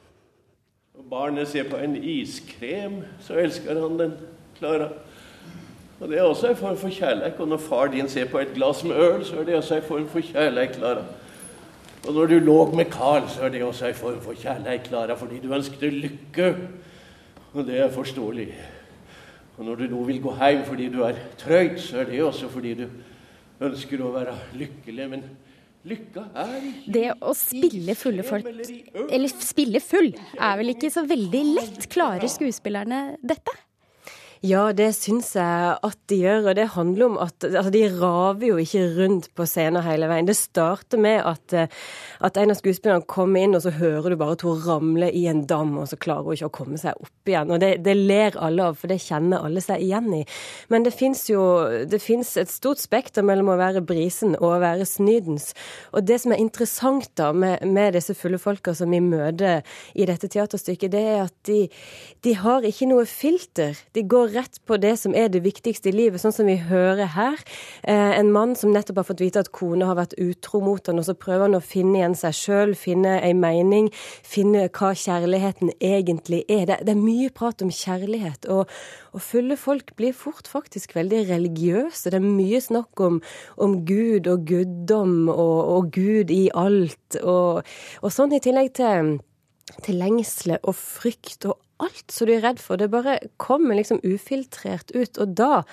Når 0.97 1.07
barnet 1.13 1.53
ser 1.53 1.69
på 1.69 1.77
en 1.77 1.95
iskrem, 2.01 3.03
så 3.21 3.37
elsker 3.45 3.77
han 3.77 4.01
den. 4.01 4.19
Klara. 4.57 4.91
Og 6.01 6.09
Det 6.09 6.17
er 6.17 6.23
også 6.25 6.49
en 6.49 6.55
form 6.55 6.77
for 6.77 6.89
kjærleik. 6.89 7.39
Og 7.39 7.47
når 7.47 7.57
far 7.57 7.87
din 7.87 8.09
ser 8.09 8.25
på 8.25 8.39
et 8.41 8.53
glass 8.55 8.83
med 8.83 8.95
øl, 8.95 9.25
så 9.25 9.39
er 9.39 9.43
det 9.43 9.55
også 9.55 9.75
en 9.75 9.83
form 9.87 10.07
for 10.09 10.19
kjærleik, 10.19 10.69
Klara. 10.69 11.03
Og 12.07 12.13
når 12.13 12.25
du 12.25 12.39
lå 12.39 12.71
med 12.75 12.85
Carl, 12.85 13.29
så 13.29 13.41
er 13.45 13.49
det 13.49 13.63
også 13.63 13.87
en 13.87 13.95
form 13.95 14.21
for 14.21 14.33
kjærleik, 14.33 14.87
Klara, 14.89 15.13
fordi 15.13 15.39
du 15.39 15.53
ønsket 15.53 15.93
lykke. 15.93 16.55
Og 17.53 17.65
det 17.67 17.79
er 17.79 17.91
forståelig. 17.91 18.47
Og 19.57 19.65
når 19.65 19.75
du 19.75 19.83
nå 19.91 20.03
vil 20.03 20.21
gå 20.21 20.35
hjem 20.41 20.65
fordi 20.65 20.89
du 20.89 21.01
er 21.05 21.21
trøyt, 21.37 21.79
så 21.79 22.01
er 22.01 22.09
det 22.09 22.23
også 22.23 22.49
fordi 22.49 22.73
du 22.73 22.85
ønsker 23.61 24.01
å 24.01 24.13
være 24.15 24.33
lykkelig. 24.57 25.09
Men 25.09 25.25
lykka 25.85 26.23
er 26.33 26.55
ikke 26.65 26.93
Det 26.95 27.07
å 27.21 27.33
spille 27.37 27.95
fulle 27.95 28.23
folk, 28.25 28.47
eller 29.05 29.27
spille 29.37 29.79
full, 29.79 30.15
er 30.39 30.57
vel 30.57 30.73
ikke 30.73 30.89
så 30.89 31.05
veldig 31.05 31.43
lett. 31.59 31.85
Klarer 31.93 32.31
skuespillerne 32.31 33.19
dette? 33.21 33.53
Ja, 34.41 34.71
det 34.73 34.87
syns 34.97 35.35
jeg 35.37 35.73
at 35.85 35.97
de 36.09 36.17
gjør. 36.23 36.47
Og 36.49 36.55
det 36.57 36.71
handler 36.73 37.11
om 37.11 37.17
at 37.21 37.45
altså, 37.45 37.69
de 37.73 37.83
raver 37.93 38.47
jo 38.47 38.55
ikke 38.57 38.87
rundt 38.95 39.27
på 39.37 39.45
scenen 39.45 39.85
hele 39.85 40.07
veien. 40.09 40.25
Det 40.25 40.33
starter 40.33 40.97
med 40.97 41.19
at, 41.29 41.53
eh, 41.53 41.81
at 42.25 42.39
en 42.41 42.49
av 42.49 42.57
skuespillerne 42.57 43.05
kommer 43.05 43.43
inn, 43.45 43.53
og 43.53 43.61
så 43.61 43.73
hører 43.75 44.09
du 44.09 44.17
bare 44.17 44.33
at 44.33 44.45
hun 44.45 44.63
ramler 44.65 45.13
i 45.13 45.27
en 45.29 45.43
dam, 45.45 45.75
og 45.77 45.85
så 45.91 45.99
klarer 46.01 46.25
hun 46.25 46.33
ikke 46.33 46.49
å 46.49 46.55
komme 46.57 46.81
seg 46.81 46.97
opp 46.97 47.29
igjen. 47.29 47.53
Og 47.53 47.61
det, 47.61 47.69
det 47.85 47.93
ler 47.99 48.39
alle 48.41 48.71
av, 48.71 48.79
for 48.81 48.89
det 48.89 48.97
kjenner 49.03 49.45
alle 49.45 49.61
seg 49.61 49.83
igjen 49.85 50.09
i. 50.17 50.23
Men 50.73 50.89
det 50.89 50.95
fins 50.97 51.21
jo 51.29 51.45
det 51.85 52.01
et 52.01 52.49
stort 52.49 52.81
spekter 52.81 53.21
mellom 53.21 53.53
å 53.53 53.59
være 53.61 53.85
brisen 53.85 54.33
og 54.39 54.55
å 54.55 54.61
være 54.63 54.89
snydens. 54.89 55.51
Og 55.93 56.09
det 56.09 56.17
som 56.25 56.33
er 56.33 56.41
interessant 56.41 57.11
da 57.19 57.29
med, 57.29 57.61
med 57.61 57.93
disse 57.93 58.17
fulle 58.17 58.41
folka 58.41 58.73
som 58.73 58.89
vi 58.89 59.03
møter 59.05 59.61
i 59.93 60.09
dette 60.09 60.31
teaterstykket, 60.33 60.95
det 60.97 61.05
er 61.13 61.23
at 61.27 61.37
de, 61.45 61.61
de 62.25 62.35
har 62.41 62.65
ikke 62.65 62.89
noe 62.89 63.05
filter. 63.05 63.77
De 63.93 64.01
går 64.01 64.30
rett 64.33 64.59
på 64.67 64.77
det 64.81 64.93
som 65.01 65.15
er 65.17 65.29
det 65.31 65.43
viktigste 65.45 65.91
i 65.91 65.95
livet, 65.95 66.21
sånn 66.21 66.35
som 66.35 66.49
vi 66.49 66.57
hører 66.59 67.11
her. 67.15 67.39
Eh, 67.83 68.17
en 68.17 68.31
mann 68.33 68.55
som 68.59 68.73
nettopp 68.73 69.01
har 69.01 69.07
fått 69.11 69.23
vite 69.23 69.41
at 69.43 69.51
kona 69.55 69.89
har 69.89 69.99
vært 69.99 70.17
utro 70.21 70.61
mot 70.63 70.87
han, 70.87 71.01
og 71.01 71.07
så 71.07 71.15
prøver 71.17 71.47
han 71.47 71.57
å 71.59 71.63
finne 71.63 71.99
igjen 71.99 72.17
seg 72.17 72.37
sjøl, 72.37 72.75
finne 72.79 73.17
ei 73.21 73.33
mening, 73.37 73.89
finne 74.27 74.67
hva 74.67 74.91
kjærligheten 74.97 75.73
egentlig 75.79 76.43
er. 76.47 76.67
Det, 76.69 76.81
det 76.87 76.95
er 76.95 77.01
mye 77.01 77.31
prat 77.35 77.63
om 77.65 77.73
kjærlighet, 77.73 78.49
og, 78.51 78.69
og, 79.11 79.23
fulle 79.25 79.57
folk 79.59 79.95
blir 79.99 80.15
fort 80.17 80.49
faktisk 80.51 80.95
veldig 80.97 81.25
religiøse. 81.31 82.11
Det 82.11 82.19
er 82.19 82.27
mye 82.27 82.61
snakk 82.63 83.03
om, 83.03 83.19
om 83.61 83.81
Gud 83.87 84.29
og 84.31 84.45
guddom 84.49 85.27
og, 85.31 85.59
og 85.75 85.91
Gud 85.95 86.31
i 86.33 86.45
alt, 86.57 87.19
og, 87.21 87.67
og 88.01 88.15
sånn 88.15 88.37
i 88.37 88.43
tillegg 88.43 88.73
til 88.79 89.19
til 89.85 90.01
lengsler 90.01 90.59
og 90.67 90.75
frykt 90.75 91.45
og 91.47 91.59
alt 91.81 92.13
som 92.13 92.29
du 92.29 92.35
er 92.35 92.45
redd 92.45 92.61
for. 92.61 92.79
Det 92.79 92.91
bare 92.93 93.19
kommer 93.41 93.77
liksom 93.77 94.01
ufiltrert 94.05 94.93
ut. 94.95 95.17
Og 95.21 95.35
da 95.37 95.63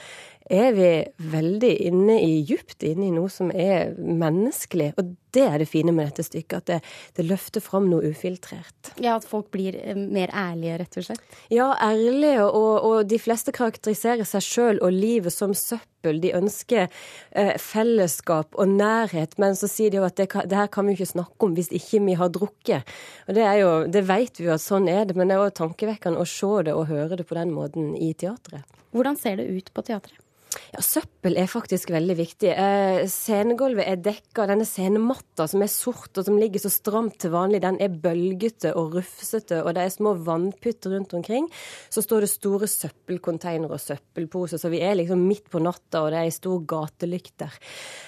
er 0.49 0.73
vi 0.77 0.91
veldig 1.33 1.73
inne 1.91 2.19
i, 2.25 2.39
djupt 2.49 2.85
inne 2.87 3.09
i 3.09 3.15
noe 3.15 3.31
som 3.33 3.53
er 3.53 3.95
menneskelig. 3.99 4.95
Og 4.99 5.13
det 5.39 5.47
er 5.47 5.59
det 5.63 5.69
fine 5.71 5.95
med 5.95 6.11
dette 6.11 6.27
stykket, 6.27 6.57
at 6.59 6.71
det, 6.71 6.79
det 7.19 7.27
løfter 7.29 7.63
fram 7.63 7.89
noe 7.91 8.11
ufiltrert. 8.11 8.93
Ja, 8.99 9.17
At 9.19 9.27
folk 9.29 9.51
blir 9.55 9.77
eh, 9.79 9.97
mer 9.99 10.33
ærlige, 10.35 10.79
rett 10.83 10.99
og 10.99 11.07
slett? 11.07 11.37
Ja, 11.55 11.71
ærlige. 11.85 12.49
Og, 12.49 12.73
og 12.89 13.09
de 13.11 13.21
fleste 13.23 13.55
karakteriserer 13.55 14.27
seg 14.29 14.45
sjøl 14.45 14.83
og 14.83 14.95
livet 14.95 15.35
som 15.35 15.55
søppel. 15.57 16.21
De 16.23 16.33
ønsker 16.37 16.87
eh, 16.89 17.55
fellesskap 17.63 18.59
og 18.59 18.75
nærhet, 18.75 19.37
men 19.43 19.59
så 19.59 19.71
sier 19.71 19.95
de 19.95 20.01
jo 20.01 20.07
at 20.09 20.19
det, 20.19 20.31
det, 20.51 20.59
her 20.59 20.71
kan 20.73 20.87
vi 20.87 20.95
jo 20.95 21.01
ikke 21.01 21.13
snakke 21.15 21.49
om 21.49 21.57
hvis 21.59 21.73
ikke 21.75 22.03
vi 22.07 22.19
har 22.19 22.33
drukket. 22.35 22.97
Og 23.29 23.39
det 23.39 23.47
er 23.47 23.59
jo, 23.63 23.73
det 23.91 24.07
vet 24.09 24.41
vi 24.41 24.49
jo 24.49 24.55
at 24.57 24.65
sånn 24.65 24.91
er 24.91 25.09
det, 25.09 25.19
men 25.19 25.31
det 25.31 25.39
er 25.39 25.45
jo 25.47 25.59
tankevekkende 25.63 26.23
å 26.23 26.29
se 26.29 26.55
det 26.69 26.75
og 26.75 26.89
høre 26.91 27.19
det 27.21 27.29
på 27.29 27.39
den 27.39 27.55
måten 27.55 27.93
i 27.99 28.15
teatret. 28.19 28.67
Hvordan 28.95 29.19
ser 29.21 29.39
det 29.39 29.51
ut 29.53 29.71
på 29.75 29.85
teatret? 29.85 30.19
Ja, 30.73 30.83
Søppel 30.85 31.37
er 31.41 31.49
faktisk 31.49 31.91
veldig 31.93 32.15
viktig. 32.19 32.51
Eh, 32.53 33.03
scenegulvet 33.11 33.85
er 33.89 34.01
dekka. 34.05 34.47
Denne 34.49 34.67
scenematta 34.69 35.47
som 35.49 35.63
er 35.65 35.71
sort 35.73 36.17
og 36.21 36.27
som 36.27 36.39
ligger 36.41 36.63
så 36.63 36.71
stramt 36.73 37.19
til 37.23 37.33
vanlig, 37.35 37.61
den 37.65 37.79
er 37.83 37.93
bølgete 37.93 38.75
og 38.77 38.97
rufsete, 38.97 39.63
og 39.63 39.75
det 39.77 39.85
er 39.85 39.93
små 39.93 40.15
vannpytter 40.27 40.95
rundt 40.95 41.15
omkring. 41.17 41.49
Så 41.93 42.05
står 42.05 42.25
det 42.25 42.31
store 42.33 42.69
søppelkonteinere 42.69 43.77
og 43.77 43.83
søppelposer, 43.83 44.61
så 44.61 44.71
vi 44.73 44.81
er 44.85 44.97
liksom 45.01 45.25
midt 45.29 45.49
på 45.53 45.61
natta, 45.65 46.05
og 46.05 46.13
det 46.13 46.21
er 46.21 46.29
ei 46.29 46.37
stor 46.37 46.65
gatelykt 46.69 47.35
der. 47.45 47.59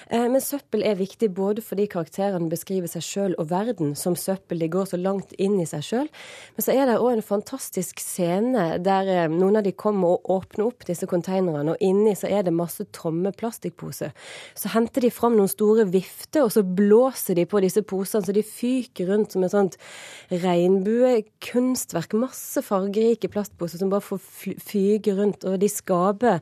Eh, 0.09 0.25
men 0.25 0.41
søppel 0.41 0.85
er 0.85 0.99
viktig 1.01 1.31
både 1.37 1.65
fordi 1.65 1.87
karakterene 1.91 2.49
beskriver 2.51 2.89
seg 2.89 3.05
sjøl 3.05 3.37
og 3.41 3.51
verden 3.53 3.93
som 3.97 4.17
søppel. 4.17 4.61
De 4.61 4.71
går 4.71 4.89
så 4.93 5.01
langt 5.01 5.35
inn 5.41 5.59
i 5.61 5.69
seg 5.69 5.85
sjøl. 5.85 6.09
Men 6.57 6.65
så 6.65 6.73
er 6.77 6.89
det 6.89 6.97
òg 7.01 7.15
en 7.15 7.25
fantastisk 7.25 8.01
scene 8.01 8.81
der 8.81 9.13
eh, 9.13 9.29
noen 9.29 9.61
av 9.61 9.65
de 9.67 9.75
kommer 9.77 10.17
og 10.17 10.33
åpner 10.39 10.69
opp 10.71 10.89
disse 10.89 11.09
konteinerne, 11.09 11.75
og 11.75 11.85
inni 11.85 12.15
så 12.17 12.30
er 12.31 12.45
det 12.47 12.53
masse 12.55 12.85
tomme 12.95 13.33
plastikkposer. 13.35 14.13
Så 14.57 14.71
henter 14.73 15.03
de 15.03 15.11
fram 15.13 15.35
noen 15.37 15.51
store 15.51 15.85
vifter, 15.91 16.45
og 16.45 16.53
så 16.55 16.63
blåser 16.63 17.37
de 17.37 17.45
på 17.49 17.61
disse 17.63 17.83
posene 17.87 18.25
så 18.25 18.35
de 18.35 18.43
fyker 18.45 19.09
rundt 19.11 19.35
som 19.35 19.45
et 19.45 19.53
sånt 19.53 19.77
regnbuekunstverk. 20.31 22.15
Masse 22.21 22.63
fargerike 22.65 23.31
plastposer 23.31 23.81
som 23.81 23.91
bare 23.93 24.05
får 24.05 24.23
fyge 24.63 25.15
rundt, 25.17 25.45
og 25.47 25.59
de 25.61 25.69
skaper 25.71 26.39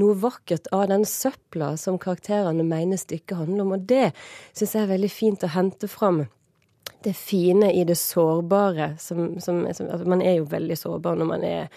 noe 0.00 0.16
vakkert 0.22 0.70
av 0.74 0.88
den 0.92 1.06
søpla 1.08 1.74
som 1.80 2.00
karakterene 2.00 2.66
mener 2.66 3.00
stykket 3.00 3.42
handler 3.42 3.66
om. 3.66 3.76
Og 3.78 3.90
det 3.90 4.08
syns 4.52 4.74
jeg 4.76 4.86
er 4.86 4.94
veldig 4.94 5.12
fint 5.12 5.46
å 5.46 5.52
hente 5.54 5.90
fram 5.90 6.24
det 7.04 7.12
fine 7.16 7.72
i 7.72 7.84
det 7.84 7.98
sårbare. 8.00 8.94
Som, 8.98 9.40
som, 9.40 9.64
som, 9.74 9.90
altså 9.90 10.08
man 10.08 10.22
er 10.24 10.38
jo 10.38 10.48
veldig 10.50 10.78
sårbar 10.78 11.18
når 11.20 11.28
man 11.28 11.44
er 11.44 11.68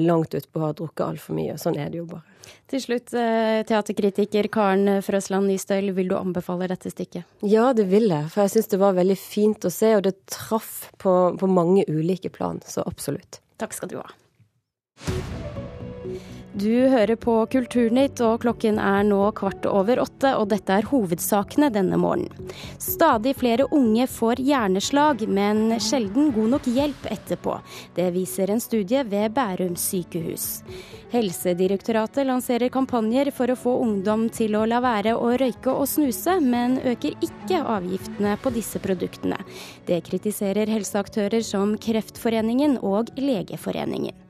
langt 0.00 0.34
utpå 0.34 0.60
og 0.60 0.66
har 0.66 0.76
drukket 0.78 1.06
altfor 1.06 1.38
mye. 1.38 1.56
Sånn 1.60 1.78
er 1.78 1.90
det 1.92 2.02
jo 2.02 2.08
bare. 2.10 2.31
Til 2.72 2.80
slutt, 2.80 3.12
eh, 3.14 3.60
teaterkritiker 3.68 4.48
Karen 4.52 5.02
Frøsland 5.04 5.50
Nystøyl, 5.50 5.92
vil 5.96 6.08
du 6.12 6.16
anbefale 6.16 6.70
dette 6.70 6.92
stykket? 6.92 7.28
Ja, 7.42 7.72
det 7.76 7.88
vil 7.92 8.08
jeg. 8.08 8.30
For 8.32 8.46
jeg 8.46 8.56
syns 8.56 8.72
det 8.72 8.80
var 8.82 8.96
veldig 8.98 9.18
fint 9.20 9.68
å 9.68 9.72
se, 9.72 9.94
og 9.98 10.06
det 10.08 10.16
traff 10.30 10.90
på, 11.02 11.36
på 11.38 11.50
mange 11.50 11.84
ulike 11.90 12.32
plan. 12.32 12.62
Så 12.66 12.86
absolutt. 12.86 13.42
Takk 13.62 13.76
skal 13.76 13.92
du 13.92 14.00
ha. 14.00 15.41
Du 16.52 16.88
hører 16.92 17.16
på 17.16 17.32
Kulturnytt, 17.48 18.20
og 18.20 18.42
klokken 18.42 18.76
er 18.76 19.06
nå 19.08 19.20
kvart 19.38 19.64
over 19.70 20.02
åtte, 20.02 20.34
og 20.36 20.50
dette 20.50 20.74
er 20.76 20.88
hovedsakene 20.90 21.70
denne 21.72 21.96
morgenen. 21.96 22.50
Stadig 22.76 23.32
flere 23.40 23.64
unge 23.72 24.04
får 24.10 24.42
hjerneslag, 24.44 25.24
men 25.32 25.78
sjelden 25.80 26.28
god 26.34 26.50
nok 26.56 26.66
hjelp 26.68 27.06
etterpå. 27.08 27.54
Det 27.96 28.10
viser 28.12 28.52
en 28.52 28.60
studie 28.60 29.00
ved 29.08 29.32
Bærum 29.32 29.78
sykehus. 29.80 30.60
Helsedirektoratet 31.12 32.28
lanserer 32.28 32.72
kampanjer 32.72 33.30
for 33.32 33.52
å 33.52 33.56
få 33.56 33.72
ungdom 33.86 34.26
til 34.32 34.56
å 34.56 34.66
la 34.68 34.82
være 34.84 35.14
å 35.16 35.30
røyke 35.40 35.72
og 35.72 35.88
snuse, 35.88 36.36
men 36.44 36.76
øker 36.84 37.16
ikke 37.24 37.62
avgiftene 37.78 38.34
på 38.44 38.52
disse 38.52 38.80
produktene. 38.84 39.40
Det 39.88 40.02
kritiserer 40.04 40.68
helseaktører 40.68 41.40
som 41.48 41.78
Kreftforeningen 41.80 42.76
og 42.84 43.08
Legeforeningen. 43.16 44.20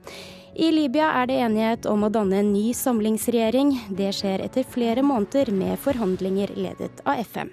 I 0.52 0.68
Libya 0.68 1.06
er 1.16 1.28
det 1.30 1.38
enighet 1.40 1.87
om 1.88 2.02
å 2.04 2.11
danne 2.12 2.42
en 2.42 2.50
ny 2.52 2.75
samlingsregjering. 2.76 3.71
Det 3.97 4.11
skjer 4.12 4.42
etter 4.44 4.66
flere 4.68 5.00
måneder 5.00 5.49
med 5.56 5.78
forhandlinger 5.80 6.52
ledet 6.52 7.00
av 7.09 7.23
FM. 7.25 7.49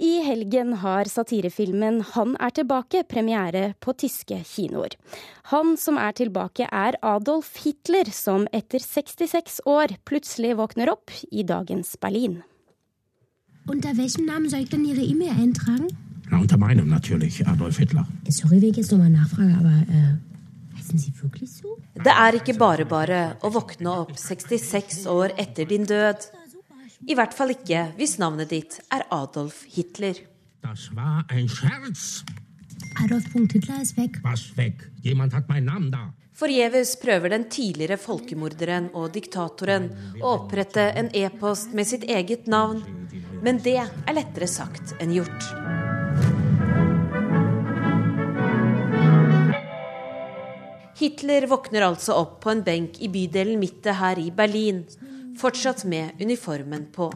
I 0.00 0.12
helgen 0.24 0.72
har 0.80 1.04
satirefilmen 1.04 2.00
'Han 2.00 2.36
er 2.40 2.50
tilbake' 2.50 3.04
premiere 3.08 3.74
på 3.80 3.92
tyske 3.92 4.40
kinoer. 4.44 4.96
Han 5.52 5.76
som 5.76 5.98
er 5.98 6.12
tilbake 6.12 6.66
er 6.72 6.96
Adolf 7.02 7.56
Hitler, 7.64 8.10
som 8.10 8.48
etter 8.52 8.78
66 8.78 9.60
år 9.66 9.98
plutselig 10.04 10.56
våkner 10.56 10.88
opp 10.88 11.10
i 11.30 11.42
dagens 11.42 11.96
Berlin. 12.00 12.42
Under 13.68 13.92
hvilken 13.92 14.26
navn 14.26 14.48
skal 14.48 14.60
jeg 14.60 14.70
den 14.70 14.86
Ihre 14.86 15.04
E-Mail 15.04 15.36
eintragen? 15.36 16.13
Na, 16.34 16.40
unter 16.40 16.58
meinem 16.58 16.88
natürlich, 16.88 17.46
Adolf 17.46 17.78
Hitler. 17.78 18.08
Sorry, 18.28 18.60
wenn 18.60 18.70
ich 18.70 18.76
jetzt 18.76 18.90
nochmal 18.90 19.10
nachfrage, 19.10 19.54
aber 19.54 19.84
äh, 19.88 20.76
heißen 20.76 20.98
Sie 20.98 21.12
wirklich 21.22 21.52
so? 21.52 21.78
Det 21.94 22.10
er 22.10 22.34
ikke 22.34 22.54
bare 22.58 22.84
bare 22.84 23.36
å 23.40 23.52
våkne 23.54 23.92
opp 24.00 24.18
66 24.18 25.06
år 25.06 25.30
etter 25.38 25.70
din 25.70 25.86
død. 25.86 26.26
I 27.06 27.14
hvert 27.14 27.38
fall 27.38 27.54
ikke 27.54 27.84
hvis 28.00 28.16
navnet 28.18 28.50
ditt 28.50 28.80
er 28.90 29.06
Adolf 29.14 29.62
Hitler. 29.76 30.18
Das 30.60 30.90
war 30.96 31.22
ein 31.28 31.46
Scherz. 31.48 32.24
Adolf 33.04 33.30
Hitler 33.30 33.78
er 33.78 33.94
vekk. 33.94 34.18
Was 34.26 34.48
vekk? 34.58 34.88
Jemand 35.06 35.38
hat 35.38 35.46
meinen 35.48 35.70
Namen 35.70 35.94
da. 35.94 36.08
Forgjeves 36.34 36.96
prøver 36.98 37.30
den 37.30 37.46
tidligere 37.46 37.94
folkemorderen 37.94 38.90
og 38.90 39.12
diktatoren 39.14 39.92
å 40.18 40.34
opprette 40.40 40.90
en 40.98 41.14
e-post 41.14 41.78
med 41.78 41.86
sitt 41.86 42.10
eget 42.10 42.50
navn, 42.50 42.82
men 43.38 43.62
det 43.62 43.84
er 43.84 44.18
lettere 44.18 44.50
sagt 44.50 44.96
enn 44.98 45.14
gjort. 45.14 45.93
Hitler 50.98 51.46
våkner 51.50 51.88
altså 51.88 52.14
opp 52.20 52.40
på 52.44 52.52
en 52.52 52.62
benk 52.66 53.00
i 53.02 53.10
bydelen 53.10 53.58
Mitte 53.58 53.96
her 53.98 54.18
i 54.22 54.30
Berlin, 54.34 54.84
fortsatt 55.38 55.84
med 55.90 56.20
uniformen 56.22 56.86
på. 56.94 57.10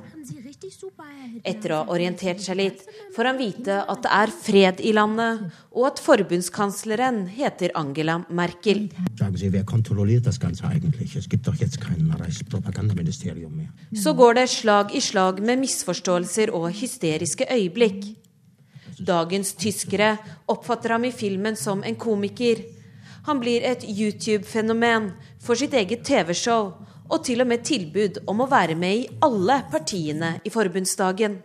Etter 1.46 1.72
å 1.72 1.76
ha 1.78 1.94
orientert 1.94 2.40
seg 2.42 2.58
litt, 2.58 2.80
får 3.14 3.28
han 3.30 3.38
vite 3.38 3.76
at 3.78 4.02
det 4.02 4.10
er 4.16 4.32
fred 4.34 4.80
i 4.82 4.92
landet, 4.96 5.44
og 5.70 5.86
at 5.92 6.02
forbundskansleren 6.02 7.20
heter 7.36 7.74
Angela 7.78 8.18
Merkel. 8.28 8.88
Så 13.94 14.14
går 14.18 14.40
det 14.40 14.46
slag 14.54 14.96
i 14.96 15.04
slag 15.04 15.44
med 15.44 15.62
misforståelser 15.62 16.54
og 16.58 16.72
hysteriske 16.80 17.46
øyeblikk. 17.54 18.02
Dagens 18.98 19.54
tyskere 19.54 20.16
oppfatter 20.50 20.96
ham 20.96 21.06
i 21.06 21.14
filmen 21.14 21.54
som 21.56 21.86
en 21.86 21.94
komiker. 21.94 22.64
Han 23.26 23.40
blir 23.40 23.64
et 23.66 23.84
YouTube-fenomen 23.84 25.10
for 25.42 25.58
sitt 25.58 25.74
eget 25.74 26.04
TV-show 26.06 26.72
og 27.08 27.22
til 27.24 27.40
og 27.42 27.48
med 27.48 27.64
tilbud 27.64 28.20
om 28.28 28.42
å 28.44 28.48
være 28.50 28.76
med 28.78 28.96
i 29.02 29.06
alle 29.24 29.62
partiene 29.72 30.34
i 30.44 30.52
forbundsdagen. 30.52 31.38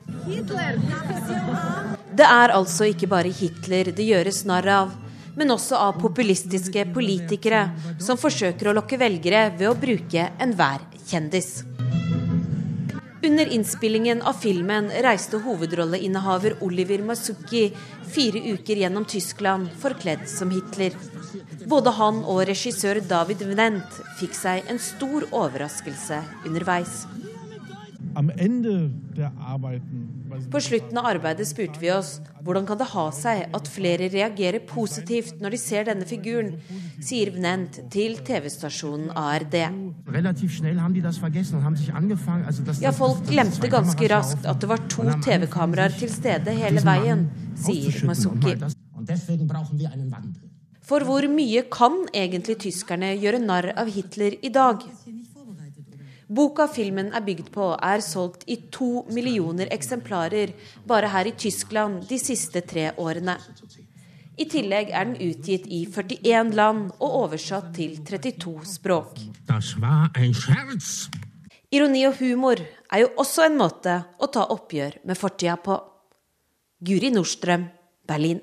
Det 2.13 2.27
er 2.27 2.53
altså 2.53 2.89
ikke 2.91 3.09
bare 3.09 3.31
Hitler 3.33 3.93
det 3.95 4.05
gjøres 4.05 4.43
narr 4.49 4.69
av, 4.75 4.91
men 5.39 5.55
også 5.55 5.79
av 5.79 6.01
populistiske 6.01 6.85
politikere 6.93 7.65
som 8.03 8.19
forsøker 8.21 8.69
å 8.69 8.75
lokke 8.77 8.99
velgere 9.01 9.47
ved 9.57 9.71
å 9.71 9.77
bruke 9.79 10.29
enhver 10.43 10.83
kjendis. 11.07 11.63
Under 13.23 13.45
innspillingen 13.45 14.21
av 14.21 14.33
filmen 14.33 14.89
reiste 14.91 15.37
hovedrolleinnehaver 15.37 16.57
Oliver 16.63 16.99
Masuki 17.07 17.69
fire 18.11 18.39
uker 18.51 18.75
gjennom 18.75 19.05
Tyskland 19.05 19.69
forkledd 19.79 20.25
som 20.29 20.51
Hitler. 20.51 20.97
Både 21.71 21.93
han 21.95 22.19
og 22.27 22.41
regissør 22.49 22.99
David 23.07 23.45
Vnent 23.47 24.01
fikk 24.19 24.35
seg 24.35 24.67
en 24.67 24.81
stor 24.83 25.23
overraskelse 25.31 26.19
underveis. 26.43 27.05
På 30.53 30.61
slutten 30.61 30.97
av 30.97 31.07
arbeidet 31.09 31.47
spurte 31.49 31.81
vi 31.81 31.89
oss 31.93 32.19
hvordan 32.43 32.65
kan 32.67 32.79
det 32.79 32.87
ha 32.91 33.05
seg 33.15 33.45
at 33.55 33.69
flere 33.71 34.09
reagerer 34.13 34.61
positivt 34.67 35.39
når 35.41 35.55
de 35.55 35.59
ser 35.61 35.87
denne 35.87 36.05
figuren, 36.07 36.53
sier 37.01 37.31
Vnent 37.33 37.79
til 37.93 38.17
TV-stasjonen 38.27 39.13
ARD. 39.17 39.55
Ja, 42.83 42.93
folk 42.95 43.25
glemte 43.29 43.71
ganske 43.71 44.11
raskt 44.11 44.47
at 44.49 44.61
det 44.61 44.71
var 44.73 44.85
to 44.91 45.07
TV-kameraer 45.23 45.97
til 45.97 46.11
stede 46.13 46.57
hele 46.59 46.83
veien, 46.85 47.27
sier 47.57 48.03
Masuki. 48.09 48.57
For 50.83 51.07
hvor 51.07 51.23
mye 51.31 51.63
kan 51.71 52.01
egentlig 52.11 52.57
tyskerne 52.65 53.13
gjøre 53.15 53.39
narr 53.39 53.69
av 53.79 53.87
Hitler 53.87 54.35
i 54.43 54.51
dag? 54.51 54.83
Boka 56.33 56.65
filmen 56.71 57.11
er 57.13 57.21
bygd 57.21 57.51
på, 57.53 57.65
er 57.77 58.01
solgt 58.01 58.47
i 58.49 58.55
to 58.73 59.03
millioner 59.13 59.69
eksemplarer 59.73 60.53
bare 60.89 61.11
her 61.13 61.29
i 61.29 61.35
Tyskland 61.37 62.07
de 62.09 62.17
siste 62.17 62.63
tre 62.65 62.87
årene. 62.97 63.35
I 64.33 64.47
tillegg 64.49 64.89
er 64.89 65.11
den 65.11 65.19
utgitt 65.21 65.67
i 65.69 65.83
41 65.85 66.55
land 66.57 66.87
og 66.97 67.17
oversatt 67.19 67.69
til 67.75 67.99
32 68.01 68.65
språk. 68.65 69.21
Ironi 71.73 72.01
og 72.09 72.17
humor 72.17 72.63
er 72.63 73.03
jo 73.03 73.11
også 73.21 73.45
en 73.45 73.59
måte 73.59 73.99
å 74.17 74.31
ta 74.33 74.47
oppgjør 74.55 75.03
med 75.05 75.19
fortida 75.19 75.59
på. 75.61 75.77
Guri 76.81 77.13
Nordstrøm, 77.13 77.69
Berlin. 78.09 78.41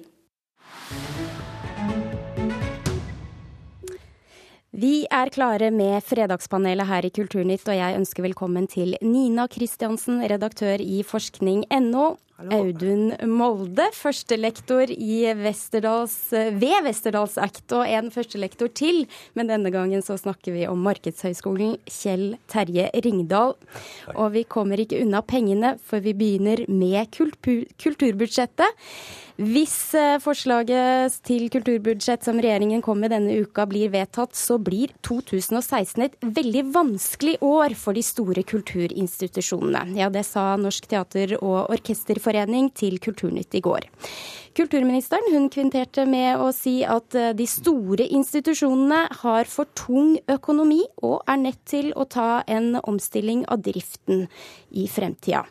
Vi 4.71 5.03
er 5.11 5.27
klare 5.35 5.73
med 5.75 5.99
Fredagspanelet 6.07 6.87
her 6.87 7.03
i 7.03 7.11
Kulturnytt, 7.11 7.65
og 7.67 7.75
jeg 7.75 7.97
ønsker 7.99 8.23
velkommen 8.23 8.69
til 8.71 8.95
Nina 9.03 9.49
Kristiansen, 9.51 10.21
redaktør 10.23 10.79
i 10.79 11.01
forskning.no. 11.03 12.05
Audun 12.49 13.13
Molde, 13.29 13.87
førstelektor 13.93 14.93
Vesterdals, 15.41 16.17
ved 16.33 16.87
Westerdals 16.87 17.37
Act, 17.41 17.67
og 17.77 17.85
en 17.85 18.11
førstelektor 18.15 18.73
til. 18.73 19.05
Men 19.37 19.51
denne 19.51 19.73
gangen 19.75 20.05
så 20.05 20.17
snakker 20.21 20.57
vi 20.57 20.67
om 20.71 20.81
Markedshøgskolen, 20.87 21.77
Kjell 21.91 22.37
Terje 22.51 22.89
Ringdal. 23.05 23.57
Og 24.17 24.29
vi 24.37 24.45
kommer 24.49 24.81
ikke 24.81 25.03
unna 25.05 25.21
pengene, 25.21 25.77
for 25.85 26.03
vi 26.05 26.17
begynner 26.17 26.65
med 26.69 27.11
kultur 27.15 27.67
kulturbudsjettet. 27.81 28.79
Hvis 29.41 29.95
eh, 29.97 30.19
forslaget 30.21 31.15
til 31.25 31.47
kulturbudsjett 31.53 32.27
som 32.27 32.37
regjeringen 32.43 32.83
kom 32.85 32.99
med 33.01 33.15
denne 33.15 33.39
uka 33.41 33.65
blir 33.69 33.89
vedtatt, 33.93 34.35
så 34.37 34.59
blir 34.61 34.93
2016 35.07 36.05
et 36.05 36.19
veldig 36.21 36.67
vanskelig 36.75 37.39
år 37.45 37.73
for 37.81 37.97
de 37.97 38.05
store 38.05 38.45
kulturinstitusjonene. 38.45 39.97
Ja, 39.97 40.11
det 40.13 40.27
sa 40.29 40.59
Norsk 40.61 40.91
teater- 40.93 41.39
og 41.41 41.73
orkesterforening 41.73 42.30
til 42.75 42.99
Kulturnytt 42.99 43.55
i 43.55 43.61
går. 43.61 43.89
Kulturministeren 44.57 45.31
hun 45.31 45.47
kvinterte 45.49 46.03
med 46.11 46.41
å 46.43 46.49
si 46.53 46.81
at 46.83 47.15
eh, 47.15 47.31
de 47.39 47.47
store 47.47 48.03
institusjonene 48.11 49.05
har 49.23 49.47
for 49.47 49.71
tung 49.79 50.17
økonomi 50.27 50.83
og 51.07 51.23
er 51.31 51.39
nødt 51.39 51.61
til 51.71 51.93
å 51.95 52.05
ta 52.05 52.43
en 52.51 52.75
omstilling 52.83 53.45
av 53.47 53.63
driften 53.63 54.27
i 54.75 54.89
fremtida. 54.91 55.45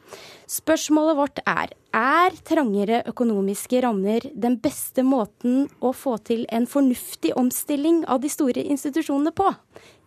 Spørsmålet 0.49 1.15
vårt 1.15 1.39
er 1.47 1.71
er 1.95 2.35
trangere 2.45 2.99
økonomiske 3.09 3.79
rammer 3.81 4.27
den 4.35 4.59
beste 4.61 5.01
måten 5.01 5.69
å 5.79 5.93
få 5.95 6.17
til 6.21 6.43
en 6.53 6.67
fornuftig 6.69 7.31
omstilling 7.39 8.03
av 8.05 8.19
de 8.21 8.29
store 8.29 8.61
institusjonene 8.61 9.31
på? 9.33 9.47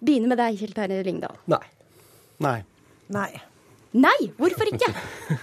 Begynner 0.04 0.34
med 0.34 0.42
deg, 0.42 0.60
Kjell 0.60 0.76
Terje 0.76 1.00
Lingdal. 1.06 1.40
Nei. 1.50 1.64
Nei. 2.44 2.58
Nei. 3.08 3.30
Nei, 3.92 4.18
hvorfor 4.38 4.70
ikke? 4.70 4.92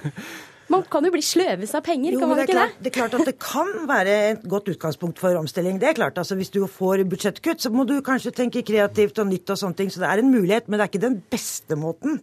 Man 0.69 0.85
kan 0.91 1.05
jo 1.05 1.11
bli 1.13 1.21
sløves 1.25 1.73
av 1.73 1.81
penger, 1.85 2.13
jo, 2.13 2.21
kan 2.21 2.29
man 2.29 2.41
ikke 2.43 2.53
klart, 2.53 2.75
det? 2.77 2.83
Det 2.85 2.91
er 2.91 2.95
klart 2.99 3.15
at 3.17 3.29
det 3.29 3.35
kan 3.41 3.71
være 3.89 4.15
et 4.35 4.43
godt 4.49 4.69
utgangspunkt 4.69 5.21
for 5.21 5.37
omstilling. 5.39 5.79
Det 5.81 5.89
er 5.89 5.97
klart, 5.97 6.17
altså 6.21 6.37
Hvis 6.37 6.53
du 6.53 6.61
får 6.69 7.03
budsjettkutt, 7.09 7.63
så 7.63 7.71
må 7.73 7.87
du 7.89 7.95
kanskje 8.05 8.35
tenke 8.37 8.61
kreativt 8.65 9.17
og 9.19 9.31
nytt 9.31 9.49
og 9.49 9.57
sånne 9.57 9.79
ting. 9.81 9.89
Så 9.89 10.03
det 10.03 10.11
er 10.11 10.21
en 10.21 10.29
mulighet, 10.29 10.69
men 10.69 10.77
det 10.77 10.85
er 10.85 10.91
ikke 10.93 11.07
den 11.07 11.21
beste 11.33 11.77
måten. 11.79 12.21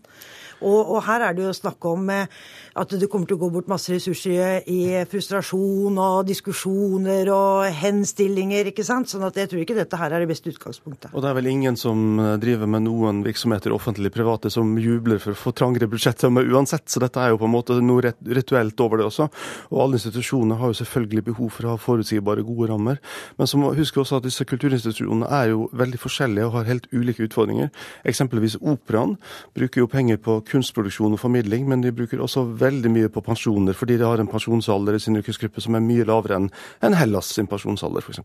Og, 0.61 0.79
og, 0.97 1.01
her 1.07 1.27
er 1.27 1.37
det 1.37 1.45
jo 1.45 1.53
snakk 1.57 1.85
om 1.89 2.09
eh, 2.13 2.31
at 2.77 2.93
det 2.97 3.09
kommer 3.13 3.29
til 3.29 3.39
å 3.39 3.43
gå 3.45 3.51
bort 3.55 3.71
masse 3.71 3.93
ressurser 3.93 4.67
i 4.73 4.81
frustrasjon 5.09 5.97
og 6.01 6.27
diskusjoner 6.29 7.31
og 7.33 7.67
henstillinger, 7.77 8.71
ikke 8.73 8.85
sant. 8.87 9.11
Sånn 9.11 9.27
at 9.27 9.37
jeg 9.39 9.51
tror 9.53 9.63
ikke 9.63 9.77
dette 9.79 10.01
her 10.01 10.13
er 10.13 10.25
det 10.25 10.31
beste 10.31 10.53
utgangspunktet. 10.53 11.13
Og 11.13 11.25
det 11.25 11.31
er 11.31 11.39
vel 11.39 11.51
ingen 11.53 11.79
som 11.81 12.21
eh, 12.23 12.35
driver 12.43 12.71
med 12.71 12.87
noen 12.87 13.23
virksomheter, 13.27 13.75
offentlig 13.75 14.13
private, 14.15 14.53
som 14.53 14.75
jubler 14.81 15.21
for 15.23 15.37
å 15.37 15.41
få 15.41 15.55
trangere 15.57 15.91
budsjettrammer 15.91 16.49
uansett. 16.53 16.89
Så 16.93 17.03
dette 17.03 17.23
er 17.23 17.35
jo 17.35 17.41
på 17.43 17.49
en 17.49 17.55
måte 17.57 17.79
noe 17.83 18.15
rituelt 18.25 18.81
over 18.85 19.01
det 19.03 19.09
også. 19.11 19.29
Og 19.73 19.83
alle 19.85 20.01
institusjoner 20.01 20.61
har 20.61 20.73
jo 20.73 20.81
selvfølgelig 20.81 21.27
behov 21.31 21.53
for 21.57 21.67
å 21.67 21.75
ha 21.75 21.81
forutsigbare, 21.81 22.45
gode 22.47 22.71
rammer. 22.73 23.01
Men 23.37 23.51
så 23.51 23.61
må 23.61 23.73
huske 23.77 24.01
også 24.03 24.21
at 24.21 24.27
disse 24.27 24.47
kulturinstitusjonene 24.49 25.29
er 25.41 25.53
jo 25.53 25.67
veldig 25.77 26.01
forskjellige 26.01 26.49
og 26.49 26.59
har 26.61 26.71
helt 26.71 26.89
ulike 26.93 27.27
utfordringer. 27.27 27.73
Eksempelvis 28.09 28.59
Operaen 28.61 29.16
bruker 29.57 29.83
jo 29.83 29.90
penger 29.90 30.21
på 30.23 30.38
kunstproduksjon 30.50 31.16
og 31.16 31.22
formidling, 31.22 31.66
men 31.70 31.85
de 31.85 31.94
bruker 31.94 32.22
også 32.22 32.44
veldig 32.61 32.92
mye 32.92 33.12
på 33.12 33.22
pensjoner, 33.26 33.76
fordi 33.76 33.98
de 34.00 34.09
har 34.09 34.22
en 34.22 34.30
pensjonsalder 34.30 34.96
i 34.96 35.02
sin 35.02 35.18
yrkesgruppe 35.18 35.62
som 35.64 35.78
er 35.78 35.85
mye 35.85 36.06
lavere 36.09 36.40
enn 36.40 36.50
en 36.87 36.98
Hellas 36.98 37.32
sin 37.37 37.48
pensjonsalder, 37.50 38.04
f.eks. 38.04 38.22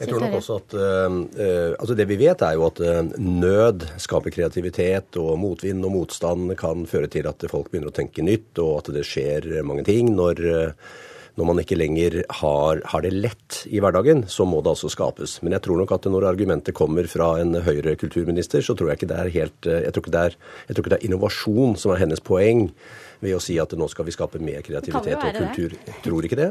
Jeg 0.00 0.10
tror 0.10 0.24
nok 0.24 0.40
også 0.40 0.56
at 0.58 0.74
uh, 0.74 1.18
altså 1.78 1.94
Det 1.94 2.06
vi 2.10 2.16
vet, 2.18 2.42
er 2.42 2.56
jo 2.58 2.64
at 2.66 2.80
uh, 2.82 3.12
nød 3.14 3.86
skaper 4.02 4.34
kreativitet, 4.34 5.18
og 5.22 5.38
motvind 5.38 5.86
og 5.86 5.94
motstand 5.94 6.56
kan 6.58 6.86
føre 6.90 7.10
til 7.12 7.28
at 7.30 7.46
folk 7.50 7.70
begynner 7.70 7.92
å 7.92 7.94
tenke 7.94 8.24
nytt, 8.26 8.58
og 8.58 8.80
at 8.80 8.90
det 8.96 9.04
skjer 9.06 9.62
mange 9.66 9.86
ting. 9.86 10.10
Når, 10.18 10.42
uh, 10.42 11.12
når 11.34 11.48
man 11.48 11.60
ikke 11.62 11.78
lenger 11.78 12.20
har, 12.40 12.80
har, 12.90 13.02
det 13.02 13.10
lett 13.14 13.60
i 13.66 13.80
hverdagen, 13.82 14.22
så 14.30 14.46
må 14.46 14.60
det 14.62 14.74
altså 14.74 14.90
skapes. 14.92 15.40
Men 15.42 15.56
jeg 15.56 15.64
tror 15.64 15.80
nok 15.80 15.94
at 15.96 16.06
når 16.10 16.28
argumentet 16.30 16.76
kommer 16.78 17.08
fra 17.10 17.32
en 17.42 17.56
Høyre-kulturminister, 17.64 18.62
så 18.62 18.76
tror 18.78 18.92
jeg 18.92 19.00
ikke 19.00 19.10
det 19.10 19.18
er 19.18 19.32
helt 19.34 19.70
jeg 19.70 19.94
tror, 19.94 20.04
ikke 20.04 20.14
det 20.14 20.22
er, 20.28 20.36
jeg 20.68 20.76
tror 20.76 20.84
ikke 20.84 20.94
det 20.94 21.00
er 21.00 21.08
innovasjon 21.08 21.74
som 21.80 21.94
er 21.94 22.04
hennes 22.04 22.22
poeng 22.22 22.68
ved 23.22 23.36
å 23.36 23.40
si 23.42 23.56
at 23.62 23.72
nå 23.78 23.88
skal 23.90 24.08
vi 24.08 24.14
skape 24.14 24.40
mer 24.42 24.64
kreativitet 24.64 25.18
og 25.20 25.38
kultur. 25.38 25.76
Det. 25.84 25.96
Tror 26.04 26.26
ikke 26.26 26.38
det? 26.40 26.50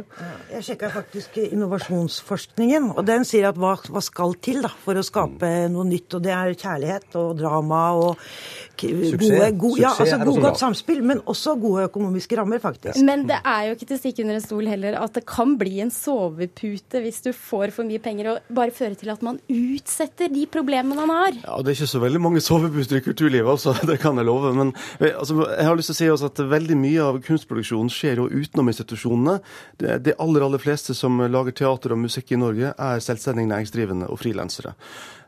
Jeg 0.53 0.67
sjekka 0.69 0.91
faktisk 0.93 1.39
innovasjonsforskningen, 1.43 2.91
og 2.95 3.03
den 3.07 3.27
sier 3.27 3.49
at 3.49 3.59
hva, 3.59 3.75
hva 3.89 4.03
skal 4.03 4.37
til 4.43 4.61
da, 4.65 4.71
for 4.83 4.99
å 4.99 5.05
skape 5.05 5.49
mm. 5.49 5.73
noe 5.73 5.87
nytt? 5.89 6.17
Og 6.17 6.23
det 6.23 6.33
er 6.35 6.53
kjærlighet 6.53 7.17
og 7.19 7.33
drama 7.39 7.83
og 7.99 8.21
gode, 8.83 9.49
gode, 9.59 9.81
ja, 9.81 9.91
altså, 9.93 10.17
god, 10.23 10.41
godt 10.47 10.61
samspill, 10.61 11.03
men 11.05 11.21
også 11.29 11.55
gode 11.61 11.87
økonomiske 11.89 12.37
rammer, 12.39 12.61
faktisk. 12.63 12.99
Men 13.05 13.25
det 13.29 13.39
er 13.39 13.67
jo 13.67 13.77
ikke 13.77 13.89
til 13.89 13.97
å 13.97 14.01
stikke 14.01 14.25
under 14.25 14.39
en 14.39 14.45
stol 14.45 14.69
heller 14.69 14.97
at 14.99 15.17
det 15.17 15.25
kan 15.29 15.55
bli 15.59 15.79
en 15.83 15.91
sovepute 15.93 17.01
hvis 17.03 17.21
du 17.25 17.31
får 17.35 17.73
for 17.75 17.87
mye 17.87 18.01
penger, 18.03 18.31
og 18.33 18.53
bare 18.55 18.73
føre 18.75 18.97
til 18.99 19.13
at 19.13 19.23
man 19.25 19.39
utsetter 19.51 20.31
de 20.33 20.45
problemene 20.51 20.97
man 20.99 21.13
har. 21.13 21.39
Ja, 21.43 21.59
Det 21.63 21.73
er 21.73 21.79
ikke 21.79 21.91
så 21.93 22.03
veldig 22.03 22.23
mange 22.23 22.43
soveputer 22.43 22.99
i 22.99 23.05
kulturlivet, 23.05 23.49
altså, 23.55 23.75
det 23.89 23.99
kan 24.03 24.17
jeg 24.19 24.29
love. 24.29 24.53
Men 24.57 24.73
altså, 24.99 25.39
jeg 25.49 25.67
har 25.67 25.79
lyst 25.79 25.91
til 25.93 25.97
å 25.97 26.01
si 26.01 26.11
også 26.17 26.31
at 26.31 26.43
veldig 26.53 26.77
mye 26.79 27.01
av 27.03 27.19
kunstproduksjonen 27.25 27.91
skjer 27.93 28.21
jo 28.21 28.29
utenom 28.31 28.71
institusjonene. 28.71 29.39
De 29.81 30.15
aller, 30.15 30.45
aller 30.45 30.61
fleste 30.61 30.95
som 30.97 31.19
lager 31.25 31.57
teater 31.63 31.95
og 31.95 32.03
musikk 32.05 32.31
i 32.31 32.39
Norge, 32.39 32.71
er 32.71 33.03
selvstendig 33.03 33.49
næringsdrivende 33.49 34.09
og 34.13 34.21
frilansere. 34.21 34.77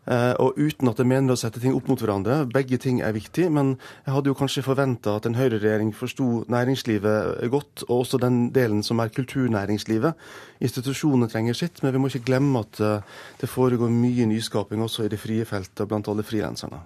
Uh, 0.05 0.37
og 0.37 0.59
uten 0.61 0.89
at 0.91 0.99
jeg 1.01 1.09
mener 1.09 1.33
å 1.33 1.39
sette 1.39 1.57
ting 1.61 1.73
opp 1.73 1.87
mot 1.89 2.01
hverandre. 2.01 2.43
Begge 2.53 2.77
ting 2.81 2.99
er 3.01 3.15
viktig, 3.15 3.47
men 3.49 3.73
jeg 4.05 4.13
hadde 4.13 4.29
jo 4.29 4.37
kanskje 4.37 4.65
forventa 4.65 5.15
at 5.17 5.25
en 5.25 5.37
høyreregjering 5.37 5.95
forsto 5.97 6.43
næringslivet 6.53 7.41
godt, 7.49 7.87
og 7.87 8.03
også 8.03 8.19
den 8.21 8.51
delen 8.53 8.83
som 8.85 9.01
er 9.01 9.13
kulturnæringslivet. 9.15 10.13
Institusjonene 10.61 11.29
trenger 11.31 11.57
sitt, 11.57 11.81
men 11.81 11.95
vi 11.95 12.03
må 12.03 12.11
ikke 12.11 12.27
glemme 12.27 12.61
at 12.61 12.83
uh, 12.85 13.23
det 13.41 13.49
foregår 13.49 13.89
mye 13.89 14.29
nyskaping 14.29 14.85
også 14.85 15.07
i 15.07 15.11
det 15.13 15.21
frie 15.21 15.47
feltet 15.49 15.89
blant 15.89 16.11
alle 16.11 16.27
frilanserne. 16.27 16.83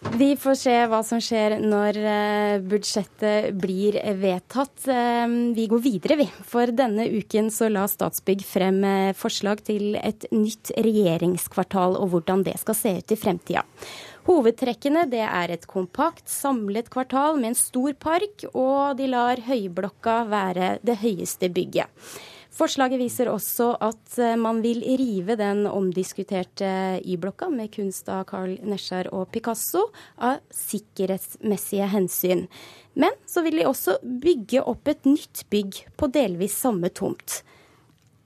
Vi 0.00 0.32
får 0.40 0.54
se 0.56 0.74
hva 0.88 1.02
som 1.04 1.20
skjer 1.20 1.58
når 1.60 1.96
eh, 2.00 2.62
budsjettet 2.64 3.52
blir 3.60 3.98
vedtatt. 4.16 4.86
Eh, 4.88 5.26
vi 5.52 5.66
går 5.68 5.82
videre, 5.84 6.16
vi. 6.22 6.26
For 6.48 6.72
denne 6.72 7.04
uken 7.12 7.50
så 7.52 7.68
la 7.68 7.84
Statsbygg 7.88 8.40
frem 8.48 8.80
eh, 8.88 9.10
forslag 9.16 9.60
til 9.66 9.98
et 10.00 10.24
nytt 10.32 10.72
regjeringskvartal 10.72 11.98
og 12.00 12.14
hvordan 12.14 12.46
det 12.48 12.56
skal 12.62 12.78
se 12.78 12.94
ut 12.96 13.12
i 13.12 13.20
fremtida. 13.20 13.66
Hovedtrekkene 14.24 15.04
det 15.12 15.22
er 15.26 15.52
et 15.52 15.68
kompakt, 15.68 16.24
samlet 16.32 16.88
kvartal 16.92 17.36
med 17.36 17.52
en 17.52 17.60
stor 17.60 17.92
park, 18.00 18.48
og 18.54 18.96
de 18.96 19.08
lar 19.12 19.44
Høyblokka 19.44 20.22
være 20.32 20.74
det 20.86 20.96
høyeste 21.04 21.52
bygget. 21.52 21.92
Forslaget 22.50 22.98
viser 22.98 23.28
også 23.30 23.68
at 23.78 24.16
eh, 24.18 24.34
man 24.38 24.58
vil 24.64 24.82
rive 24.98 25.36
den 25.38 25.62
omdiskuterte 25.70 26.98
Y-blokka 27.06 27.46
med 27.52 27.70
kunst 27.76 28.10
av 28.10 28.24
Carl 28.30 28.56
Nesjar 28.66 29.12
og 29.14 29.28
Picasso 29.30 29.86
av 30.18 30.42
sikkerhetsmessige 30.54 31.86
hensyn. 31.92 32.44
Men 32.98 33.14
så 33.28 33.44
vil 33.46 33.60
de 33.60 33.68
også 33.70 34.00
bygge 34.02 34.64
opp 34.66 34.90
et 34.90 35.06
nytt 35.06 35.44
bygg 35.52 35.78
på 35.94 36.10
delvis 36.10 36.58
samme 36.58 36.90
tomt. 36.90 37.40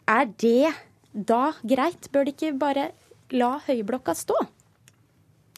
Er 0.09 0.27
det 0.41 0.73
da 1.13 1.53
greit? 1.63 2.09
Bør 2.13 2.25
de 2.25 2.33
ikke 2.33 2.57
bare 2.59 2.91
la 3.35 3.59
Høyblokka 3.69 4.17
stå? 4.17 4.41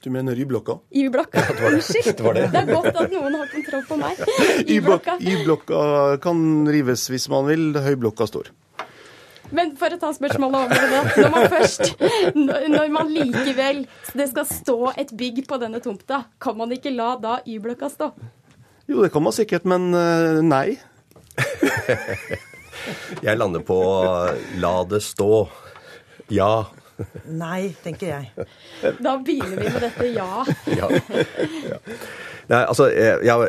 Du 0.06 0.10
mener 0.10 0.38
Y-blokka? 0.38 0.78
Y-blokka. 0.90 1.42
Unnskyld. 1.66 2.16
det 2.16 2.22
var 2.22 2.34
det. 2.34 2.42
det 2.52 2.60
er 2.60 2.68
godt 2.70 2.98
at 3.00 3.10
noen 3.10 3.34
har 3.34 3.48
kontroll 3.50 3.80
på 3.88 3.96
meg. 3.98 4.20
Y-blokka 4.62 4.68
Y-blokka. 4.70 5.16
Y-blokka 5.18 5.80
kan 6.22 6.44
rives 6.70 7.08
hvis 7.10 7.26
man 7.32 7.48
vil. 7.48 7.64
Høyblokka 7.82 8.28
står. 8.30 8.52
Men 9.50 9.72
for 9.80 9.90
å 9.90 9.98
ta 9.98 10.12
spørsmålet 10.14 10.60
over 10.60 10.86
det, 10.92 11.00
Når 11.24 11.34
man 11.34 11.48
først 11.50 11.82
Når 12.76 12.94
man 12.94 13.10
likevel 13.16 13.82
det 14.14 14.28
skal 14.30 14.46
stå 14.46 14.78
et 14.94 15.10
bygg 15.10 15.42
på 15.50 15.58
denne 15.58 15.82
tomta, 15.82 16.22
kan 16.38 16.54
man 16.62 16.70
ikke 16.78 16.94
la 16.94 17.10
da 17.26 17.40
Y-blokka 17.42 17.90
stå? 17.90 18.12
Jo, 18.86 19.02
det 19.02 19.10
kan 19.10 19.26
man 19.26 19.34
sikkert, 19.34 19.66
men 19.66 19.90
eh, 19.90 20.38
nei. 20.46 20.78
Jeg 23.26 23.42
lander 23.42 23.66
på 23.66 23.82
la 24.62 24.76
det 24.86 25.02
stå. 25.02 25.48
Ja. 26.30 26.68
Nei, 27.26 27.74
tenker 27.84 28.06
jeg. 28.08 28.46
Da 29.02 29.16
begynner 29.24 29.60
vi 29.60 29.68
med 29.68 29.82
dette 29.84 30.08
ja. 30.14 30.44
ja. 30.80 30.90
ja. 31.70 31.80
Nei, 32.46 32.60
altså, 32.62 32.86
jeg, 32.94 33.24
jeg, 33.26 33.48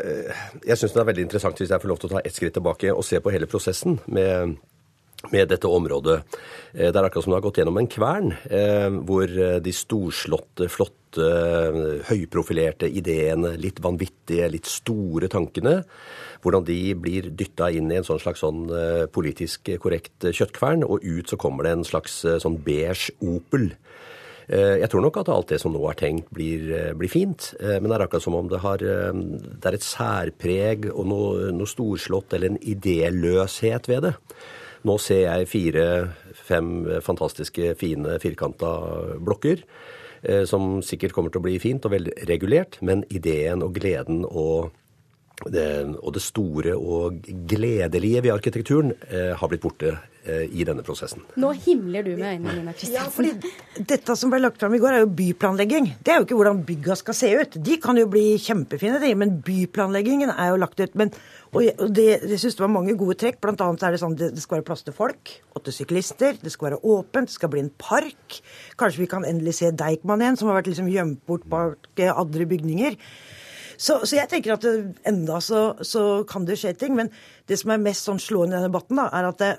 jeg 0.66 0.80
syns 0.80 0.94
det 0.94 1.02
er 1.02 1.08
veldig 1.12 1.26
interessant 1.28 1.60
hvis 1.62 1.70
jeg 1.70 1.82
får 1.82 1.92
lov 1.92 2.00
til 2.02 2.10
å 2.10 2.16
ta 2.16 2.22
ett 2.26 2.34
skritt 2.34 2.56
tilbake 2.58 2.90
og 2.92 3.06
se 3.06 3.20
på 3.22 3.32
hele 3.34 3.46
prosessen 3.50 4.00
med, 4.10 4.56
med 5.32 5.48
dette 5.50 5.68
området. 5.68 6.20
Det 6.72 6.94
er 6.94 7.04
akkurat 7.04 7.24
som 7.24 7.32
det 7.32 7.38
har 7.40 7.46
gått 7.48 7.58
gjennom 7.60 7.80
en 7.80 7.90
kvern, 7.90 8.32
eh, 8.50 8.88
hvor 9.08 9.26
de 9.64 9.74
storslåtte, 9.74 10.68
flotte, 10.70 11.28
høyprofilerte 12.10 12.86
ideene, 12.86 13.54
litt 13.58 13.80
vanvittige, 13.80 14.50
litt 14.52 14.68
store 14.68 15.30
tankene, 15.32 15.80
hvordan 16.44 16.66
de 16.68 16.94
blir 16.94 17.30
dytta 17.34 17.70
inn 17.74 17.90
i 17.90 17.96
en 17.98 18.06
sånn 18.06 18.20
slags 18.22 18.44
sånn 18.44 18.68
eh, 18.70 19.06
politisk 19.10 19.72
korrekt 19.82 20.28
kjøttkvern, 20.28 20.84
og 20.86 21.02
ut 21.02 21.32
så 21.32 21.40
kommer 21.40 21.66
det 21.66 21.72
en 21.78 21.88
slags 21.88 22.20
eh, 22.28 22.38
sånn 22.42 22.60
beige 22.62 23.16
Opel. 23.24 23.72
Jeg 24.48 24.88
tror 24.88 25.02
nok 25.04 25.18
at 25.20 25.28
alt 25.28 25.50
det 25.52 25.58
som 25.60 25.74
nå 25.74 25.82
er 25.90 25.96
tenkt, 26.00 26.30
blir, 26.32 26.70
blir, 26.96 27.10
fint. 27.12 27.50
Men 27.60 27.84
det 27.84 27.98
er 27.98 28.04
akkurat 28.06 28.24
som 28.24 28.36
om 28.38 28.46
det, 28.48 28.62
har, 28.62 28.80
det 28.80 29.68
er 29.68 29.76
et 29.76 29.84
særpreg 29.84 30.86
og 30.88 31.04
noe, 31.04 31.50
noe 31.52 31.68
storslått 31.68 32.32
eller 32.32 32.54
en 32.54 32.62
idéløshet 32.72 33.90
ved 33.92 34.06
det. 34.06 34.14
Nå 34.88 34.96
ser 35.02 35.26
jeg 35.26 35.48
fire-fem 35.50 36.72
fantastiske, 37.04 37.74
fine, 37.76 38.16
firkanta 38.22 38.72
blokker. 39.20 39.64
Som 40.48 40.80
sikkert 40.82 41.12
kommer 41.14 41.30
til 41.30 41.38
å 41.38 41.44
bli 41.44 41.58
fint 41.62 41.84
og 41.86 41.92
velregulert, 41.92 42.80
men 42.82 43.04
ideen 43.14 43.60
og 43.62 43.76
gleden 43.76 44.24
og 44.26 44.72
det, 45.46 45.94
og 46.02 46.14
det 46.16 46.22
store 46.22 46.74
og 46.74 47.18
gledelige 47.48 48.22
ved 48.24 48.34
arkitekturen 48.34 48.92
eh, 49.06 49.34
har 49.38 49.50
blitt 49.50 49.62
borte 49.62 49.92
eh, 50.26 50.48
i 50.50 50.64
denne 50.66 50.82
prosessen. 50.86 51.22
Nå 51.38 51.52
himler 51.62 52.02
du 52.06 52.10
med 52.16 52.40
øynene 52.40 52.56
dine, 52.56 52.74
Ja, 52.90 53.04
fordi 53.12 53.36
Dette 53.78 54.16
som 54.18 54.32
ble 54.32 54.40
lagt 54.42 54.58
fram 54.58 54.74
i 54.74 54.80
går, 54.82 54.96
er 54.96 55.04
jo 55.04 55.12
byplanlegging. 55.20 55.92
Det 56.02 56.12
er 56.12 56.18
jo 56.18 56.26
ikke 56.26 56.40
hvordan 56.40 56.64
bygga 56.66 56.96
skal 56.98 57.14
se 57.14 57.30
ut. 57.38 57.54
De 57.68 57.78
kan 57.82 58.00
jo 58.00 58.08
bli 58.10 58.34
kjempefine, 58.42 58.98
de, 59.02 59.12
men 59.14 59.38
byplanleggingen 59.46 60.34
er 60.34 60.50
jo 60.52 60.58
lagt 60.64 60.82
ut. 60.82 60.98
Men, 60.98 61.14
og 61.52 61.62
jeg, 61.62 61.76
og 61.78 61.94
det, 61.94 62.08
jeg 62.26 62.42
syns 62.42 62.58
det 62.58 62.66
var 62.66 62.74
mange 62.74 62.98
gode 62.98 63.18
trekk. 63.22 63.38
Blant 63.44 63.62
annet 63.62 63.86
er 63.86 63.94
det 63.94 64.02
sånn 64.02 64.18
det, 64.18 64.32
det 64.34 64.42
skal 64.42 64.58
være 64.58 64.68
plass 64.72 64.82
til 64.86 64.96
folk 64.96 65.38
og 65.54 65.62
til 65.68 65.78
syklister. 65.80 66.42
Det 66.42 66.50
skal 66.54 66.72
være 66.72 66.82
åpent, 66.82 67.30
det 67.30 67.38
skal 67.38 67.54
bli 67.54 67.62
en 67.62 67.72
park. 67.78 68.40
Kanskje 68.80 69.06
vi 69.06 69.10
kan 69.14 69.26
endelig 69.28 69.60
se 69.60 69.70
Deichman 69.70 70.24
igjen, 70.24 70.40
som 70.40 70.50
har 70.50 70.58
vært 70.58 70.74
liksom 70.74 70.90
gjemt 70.90 71.22
bort 71.30 71.46
bak 71.46 71.90
eh, 72.02 72.10
andre 72.10 72.50
bygninger. 72.50 72.98
Så, 73.78 74.00
så, 74.02 74.16
jeg 74.16 74.26
tenker 74.30 74.56
at 74.56 74.64
det, 74.66 74.96
enda 75.06 75.38
så, 75.44 75.62
så, 75.86 76.24
kan 76.28 76.46
det 76.48 76.58
skje 76.58 76.74
ting. 76.74 76.96
Men 76.98 77.12
det 77.48 77.60
som 77.60 77.70
er 77.70 77.82
mest 77.82 78.08
sånn 78.08 78.18
slående 78.22 78.56
i 78.56 78.58
denne 78.58 78.72
debatten, 78.72 78.98
da, 78.98 79.06
er 79.14 79.28
at 79.30 79.42
det, 79.42 79.52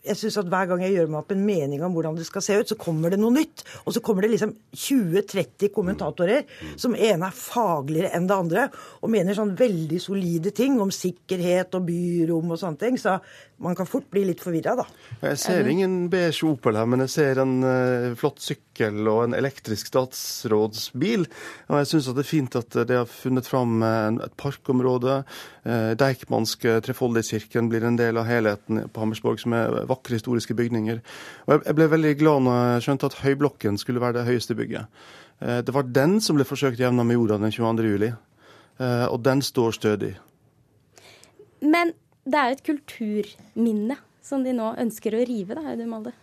jeg 0.00 0.16
synes 0.16 0.38
at 0.40 0.48
hver 0.48 0.68
gang 0.70 0.82
jeg 0.84 0.94
gjør 0.94 1.10
meg 1.12 1.20
opp 1.20 1.34
en 1.34 1.42
mening 1.44 1.82
om 1.84 1.92
hvordan 1.92 2.16
det 2.16 2.24
skal 2.28 2.44
se 2.44 2.56
ut, 2.56 2.70
så 2.72 2.78
kommer 2.80 3.12
det 3.12 3.20
noe 3.20 3.34
nytt. 3.34 3.64
Og 3.84 3.94
så 3.94 4.02
kommer 4.04 4.24
det 4.24 4.32
liksom 4.32 4.54
20-30 4.72 5.72
kommentatorer 5.74 6.46
som 6.80 6.96
ene 6.96 7.28
er 7.28 7.36
fagligere 7.36 8.14
enn 8.16 8.28
det 8.30 8.38
andre, 8.38 8.66
og 9.04 9.12
mener 9.12 9.36
sånn 9.36 9.52
veldig 9.58 10.00
solide 10.00 10.54
ting 10.56 10.80
om 10.80 10.92
sikkerhet 10.94 11.76
og 11.76 11.86
byrom 11.90 12.54
og 12.54 12.60
sånne 12.62 12.80
ting. 12.80 12.98
Så 13.00 13.18
man 13.60 13.76
kan 13.76 13.88
fort 13.88 14.08
bli 14.12 14.24
litt 14.24 14.40
forvirra, 14.40 14.72
da. 14.78 14.86
Jeg 15.20 15.40
ser 15.42 15.68
ingen 15.68 16.08
beige 16.12 16.48
Opel 16.48 16.78
her, 16.80 16.88
men 16.88 17.04
jeg 17.04 17.12
ser 17.12 17.42
en 17.42 17.58
uh, 17.60 18.16
flott 18.16 18.40
sykkel 18.40 19.04
og 19.04 19.26
en 19.26 19.36
elektrisk 19.36 19.90
statsrådsbil. 19.90 21.26
Og 21.68 21.82
jeg 21.82 21.90
syns 21.90 22.08
det 22.08 22.24
er 22.24 22.30
fint 22.30 22.56
at 22.56 22.78
de 22.88 22.96
har 23.02 23.10
funnet 23.10 23.48
fram 23.48 23.84
et 23.84 24.36
parkområde. 24.40 25.20
Uh, 25.68 25.92
Deichmanske 26.00 26.78
Trefoldigkirken 26.86 27.68
blir 27.68 27.84
en 27.84 28.00
del 28.00 28.16
av 28.16 28.30
helheten 28.30 28.86
på 28.88 29.04
Hammersborg, 29.04 29.42
som 29.44 29.56
er 29.58 29.89
vakre 29.90 30.18
historiske 30.18 30.56
bygninger. 30.56 31.02
Og 31.46 31.56
jeg, 31.58 31.76
ble 31.78 31.90
veldig 31.92 32.14
glad 32.20 32.46
når 32.46 32.60
jeg 32.60 32.86
skjønte 32.86 33.10
at 33.10 33.18
Høyblokken 33.20 33.80
skulle 33.80 34.02
være 34.02 34.20
det 34.20 34.26
høyeste 34.30 34.56
bygget. 34.58 35.02
Uh, 35.42 35.60
det 35.66 35.76
var 35.76 35.90
den 36.00 36.18
som 36.24 36.38
ble 36.38 36.48
forsøkt 36.48 36.80
jevna 36.80 37.06
med 37.06 37.18
jorda 37.18 37.40
den 37.42 37.54
22. 37.54 37.94
juli, 37.94 38.12
og 38.80 39.18
den 39.20 39.42
står 39.44 39.74
stødig. 39.76 40.14
Men 41.60 41.90
det 42.24 42.38
er 42.38 42.48
jo 42.48 42.56
et 42.56 42.62
kulturminne 42.64 43.96
som 44.24 44.44
de 44.44 44.54
nå 44.56 44.70
ønsker 44.80 45.16
å 45.16 45.24
rive, 45.28 45.56
da, 45.56 45.64
Audun 45.72 45.90
Molde? 45.90 46.14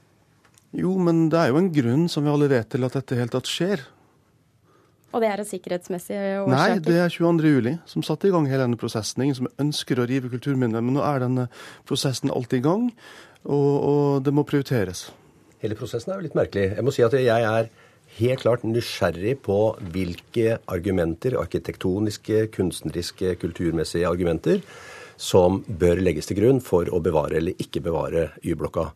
Jo, 0.77 0.93
men 1.01 1.27
det 1.31 1.39
er 1.39 1.51
jo 1.51 1.61
en 1.61 1.69
grunn, 1.73 2.07
som 2.11 2.25
vi 2.25 2.31
alle 2.31 2.49
vet, 2.51 2.67
til 2.71 2.85
at 2.87 2.97
dette 2.97 3.17
helt 3.17 3.33
tatt 3.35 3.49
skjer. 3.49 3.83
Og 5.15 5.23
det 5.23 5.29
er 5.31 5.41
av 5.41 5.47
sikkerhetsmessige 5.47 6.23
årsaker? 6.43 6.51
Nei, 6.51 6.81
det 6.83 6.97
er 6.99 7.13
22. 7.13 7.51
juli 7.53 7.73
som 7.87 8.03
satte 8.05 8.27
i 8.27 8.33
gang 8.33 8.47
hele 8.49 8.65
denne 8.65 8.79
prosessen. 8.79 9.23
Ingen 9.23 9.39
som 9.39 9.49
ønsker 9.63 10.01
å 10.01 10.07
rive 10.09 10.31
kulturminner, 10.33 10.83
men 10.83 10.97
nå 10.97 11.05
er 11.07 11.23
denne 11.23 11.47
prosessen 11.87 12.33
alltid 12.33 12.59
i 12.59 12.67
gang, 12.67 12.89
og, 13.47 13.73
og 13.91 14.25
det 14.25 14.33
må 14.35 14.43
prioriteres. 14.47 15.07
Hele 15.63 15.77
prosessen 15.79 16.11
er 16.11 16.19
jo 16.19 16.27
litt 16.27 16.37
merkelig. 16.37 16.73
Jeg 16.75 16.85
må 16.85 16.93
si 16.93 17.05
at 17.05 17.15
jeg 17.17 17.47
er 17.53 17.71
helt 18.17 18.43
klart 18.43 18.65
nysgjerrig 18.67 19.37
på 19.45 19.57
hvilke 19.93 20.59
argumenter, 20.73 21.37
arkitektoniske, 21.39 22.47
kunstneriske, 22.53 23.35
kulturmessige 23.41 24.09
argumenter, 24.09 24.61
som 25.17 25.63
bør 25.65 26.03
legges 26.03 26.29
til 26.29 26.37
grunn 26.41 26.61
for 26.61 26.89
å 26.93 27.01
bevare 27.03 27.39
eller 27.39 27.57
ikke 27.63 27.81
bevare 27.85 28.29
Y-blokka. 28.45 28.91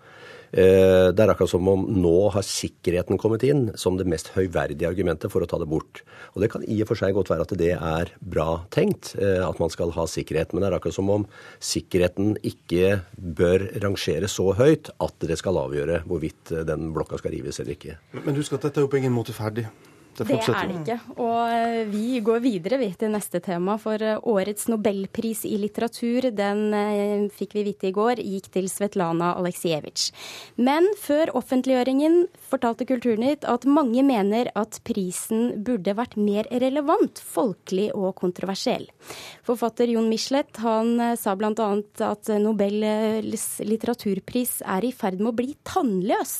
Det 0.51 1.21
er 1.23 1.31
akkurat 1.31 1.51
som 1.51 1.67
om 1.71 1.85
nå 1.95 2.15
har 2.35 2.43
sikkerheten 2.43 3.19
kommet 3.21 3.45
inn 3.47 3.69
som 3.79 3.95
det 3.99 4.07
mest 4.09 4.33
høyverdige 4.35 4.89
argumentet 4.89 5.31
for 5.31 5.43
å 5.43 5.47
ta 5.47 5.59
det 5.61 5.69
bort. 5.71 6.01
Og 6.35 6.43
Det 6.43 6.51
kan 6.51 6.65
i 6.67 6.81
og 6.83 6.89
for 6.89 6.99
seg 6.99 7.15
godt 7.15 7.31
være 7.31 7.45
at 7.47 7.53
det 7.59 7.71
er 7.77 8.11
bra 8.19 8.65
tenkt, 8.73 9.13
at 9.15 9.61
man 9.63 9.71
skal 9.71 9.93
ha 9.95 10.05
sikkerhet. 10.09 10.51
Men 10.51 10.63
det 10.65 10.71
er 10.71 10.77
akkurat 10.79 10.97
som 10.97 11.11
om 11.13 11.27
sikkerheten 11.63 12.35
ikke 12.43 12.99
bør 13.15 13.69
rangere 13.83 14.27
så 14.31 14.49
høyt 14.59 14.91
at 14.99 15.23
det 15.23 15.39
skal 15.39 15.59
avgjøre 15.61 16.03
hvorvidt 16.09 16.51
den 16.67 16.91
blokka 16.95 17.21
skal 17.21 17.35
rives 17.37 17.61
eller 17.63 17.77
ikke. 17.77 17.97
Men 18.19 18.35
husk 18.35 18.59
at 18.59 18.67
dette 18.67 18.81
er 18.81 18.87
jo 18.87 18.91
på 18.91 18.99
ingen 18.99 19.15
måte 19.15 19.35
ferdig. 19.35 19.69
Det, 20.11 20.25
det, 20.27 20.37
er 20.43 20.67
det 20.67 20.77
ikke. 20.81 20.95
Og 21.23 21.91
vi 21.91 22.19
går 22.23 22.41
videre 22.43 22.77
vi, 22.81 22.89
til 22.99 23.13
neste 23.13 23.39
tema. 23.43 23.77
For 23.81 24.01
årets 24.27 24.67
nobelpris 24.67 25.45
i 25.47 25.55
litteratur, 25.61 26.27
den 26.35 26.65
eh, 26.75 27.27
fikk 27.31 27.55
vi 27.57 27.63
vite 27.69 27.87
i 27.89 27.93
går, 27.95 28.19
gikk 28.19 28.49
til 28.53 28.67
Svetlana 28.71 29.31
Aleksejevitsj. 29.39 30.09
Men 30.59 30.89
før 30.99 31.31
offentliggjøringen 31.39 32.25
fortalte 32.51 32.87
Kulturnytt 32.89 33.47
at 33.47 33.67
mange 33.69 34.03
mener 34.05 34.51
at 34.59 34.81
prisen 34.87 35.63
burde 35.63 35.95
vært 35.97 36.17
mer 36.19 36.49
relevant, 36.51 37.21
folkelig 37.23 37.89
og 37.95 38.11
kontroversiell. 38.19 38.89
Forfatter 39.47 39.93
Jon 39.93 40.11
Michelet 40.11 40.59
han 40.65 41.15
sa 41.19 41.37
bl.a. 41.39 41.71
at 42.11 42.33
Nobels 42.43 43.47
litteraturpris 43.63 44.59
er 44.67 44.85
i 44.85 44.91
ferd 44.95 45.23
med 45.23 45.31
å 45.31 45.37
bli 45.39 45.55
tannløs. 45.67 46.35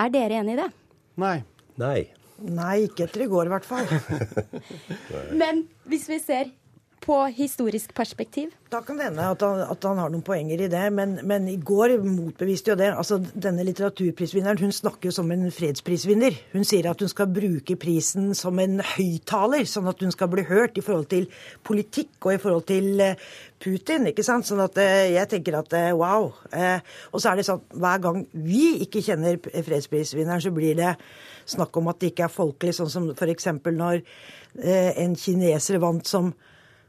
Er 0.00 0.10
dere 0.12 0.40
enig 0.40 0.56
i 0.56 0.62
det? 0.64 0.72
Nei. 1.20 1.36
Nei. 1.80 2.00
Nei, 2.42 2.88
ikke 2.88 3.06
etter 3.06 3.24
i 3.26 3.30
går 3.30 3.48
i 3.48 3.52
hvert 3.52 3.68
fall. 3.68 3.86
Men 5.42 5.64
hvis 5.90 6.08
vi 6.10 6.18
ser 6.22 6.50
på 7.02 7.16
historisk 7.34 7.94
perspektiv? 7.94 8.52
Da 8.72 8.80
kan 8.80 8.96
det 8.96 9.08
hende 9.08 9.24
at, 9.34 9.42
at, 9.42 9.84
han 9.84 9.98
har 10.00 10.10
noen 10.12 10.24
poenger 10.24 10.62
i 10.64 10.68
det, 10.70 10.82
men, 10.94 11.18
men, 11.28 11.48
i 11.50 11.58
går 11.60 11.96
motbeviste 12.04 12.72
jo 12.72 12.76
det. 12.78 12.88
Altså, 12.96 13.18
Denne 13.20 13.64
litteraturprisvinneren 13.66 14.60
hun 14.62 14.72
snakker 14.72 15.10
jo 15.10 15.14
som 15.16 15.30
en 15.34 15.50
fredsprisvinner. 15.52 16.38
Hun 16.54 16.64
sier 16.68 16.88
at 16.88 17.02
hun 17.02 17.10
skal 17.10 17.28
bruke 17.34 17.76
prisen 17.80 18.30
som 18.38 18.60
en 18.62 18.80
høyttaler, 18.94 19.66
sånn 19.68 19.90
at 19.90 20.00
hun 20.00 20.14
skal 20.14 20.30
bli 20.32 20.46
hørt 20.48 20.78
i 20.78 20.84
forhold 20.84 21.10
til 21.10 21.26
politikk 21.66 22.14
og 22.22 22.36
i 22.36 22.40
forhold 22.42 22.64
til 22.70 23.02
uh, 23.02 23.26
Putin. 23.62 24.08
ikke 24.12 24.24
sant? 24.26 24.48
Sånn 24.48 24.62
at 24.64 24.78
uh, 24.80 25.02
jeg 25.12 25.28
tenker 25.34 25.58
at 25.58 25.76
uh, 25.76 25.90
wow. 25.98 26.30
og 26.30 27.18
så 27.18 27.32
er 27.32 27.40
det 27.40 27.48
sånn 27.48 27.60
hver 27.82 28.00
gang 28.06 28.22
vi 28.32 28.78
ikke 28.86 29.02
kjenner 29.04 29.36
fredsprisvinneren, 29.42 30.44
så 30.44 30.54
blir 30.54 30.78
det 30.78 30.94
snakk 31.50 31.76
om 31.76 31.90
at 31.90 32.00
det 32.00 32.12
ikke 32.12 32.24
er 32.28 32.32
folkelig, 32.32 32.76
sånn 32.78 32.90
som 32.92 33.10
f.eks. 33.12 33.50
når 33.66 34.00
en 35.02 35.14
kineser 35.18 35.80
vant 35.82 36.06
som 36.06 36.30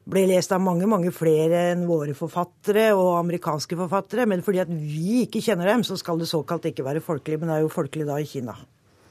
ble 0.09 0.25
lest 0.27 0.51
av 0.51 0.61
mange 0.63 0.87
mange 0.89 1.13
flere 1.15 1.69
enn 1.71 1.85
våre 1.87 2.15
forfattere 2.17 2.89
og 2.95 3.15
amerikanske 3.21 3.77
forfattere. 3.79 4.27
Men 4.29 4.43
fordi 4.45 4.63
at 4.63 4.71
vi 4.71 5.23
ikke 5.23 5.43
kjenner 5.43 5.71
dem, 5.71 5.85
så 5.87 5.97
skal 5.99 6.19
det 6.19 6.29
såkalt 6.31 6.67
ikke 6.69 6.85
være 6.85 7.03
folkelig. 7.03 7.39
Men 7.39 7.51
det 7.51 7.57
er 7.57 7.65
jo 7.65 7.73
folkelig 7.73 8.07
da 8.09 8.19
i 8.19 8.27
Kina. 8.27 8.57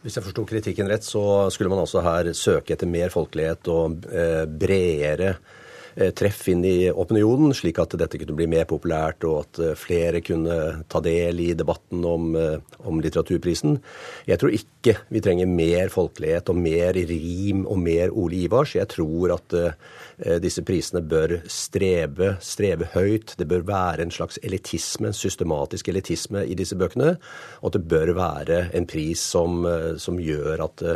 Hvis 0.03 0.19
jeg 0.19 0.27
forsto 0.27 0.45
kritikken 0.49 0.91
rett, 0.91 1.07
så 1.07 1.49
skulle 1.55 1.71
man 1.71 1.85
altså 1.85 2.03
her 2.03 2.33
søke 2.35 2.75
etter 2.75 2.91
mer 2.91 3.13
folkelighet 3.15 3.69
og 3.71 4.07
eh, 4.11 4.45
bredere 4.51 5.37
treff 6.17 6.47
inn 6.49 6.65
i 6.65 6.91
opinionen, 6.91 7.53
slik 7.57 7.79
at 7.83 7.97
dette 8.01 8.19
kunne 8.21 8.37
bli 8.37 8.47
mer 8.51 8.67
populært, 8.69 9.25
og 9.29 9.43
at 9.43 9.61
flere 9.79 10.23
kunne 10.25 10.59
ta 10.91 11.03
del 11.05 11.41
i 11.45 11.51
debatten 11.59 12.05
om, 12.09 12.31
om 12.89 13.01
litteraturprisen. 13.03 13.79
Jeg 14.29 14.41
tror 14.41 14.57
ikke 14.57 14.97
vi 15.13 15.23
trenger 15.25 15.51
mer 15.51 15.93
folkelighet 15.93 16.51
og 16.53 16.59
mer 16.59 16.97
rim 16.97 17.67
og 17.67 17.79
mer 17.83 18.15
Ole 18.17 18.45
Ivars. 18.47 18.75
Jeg 18.79 18.89
tror 18.93 19.35
at 19.37 19.57
disse 20.43 20.65
prisene 20.67 21.03
bør 21.05 21.39
strebe, 21.51 22.37
strebe 22.43 22.89
høyt. 22.95 23.37
Det 23.39 23.49
bør 23.49 23.67
være 23.69 24.07
en 24.07 24.15
slags 24.15 24.41
elitisme, 24.43 25.11
en 25.11 25.17
systematisk 25.17 25.93
elitisme 25.93 26.47
i 26.47 26.57
disse 26.59 26.79
bøkene. 26.79 27.17
Og 27.61 27.71
at 27.71 27.79
det 27.79 27.85
bør 27.93 28.15
være 28.19 28.65
en 28.77 28.89
pris 28.89 29.21
som, 29.21 29.63
som 30.01 30.21
gjør 30.21 30.67
at 30.71 30.87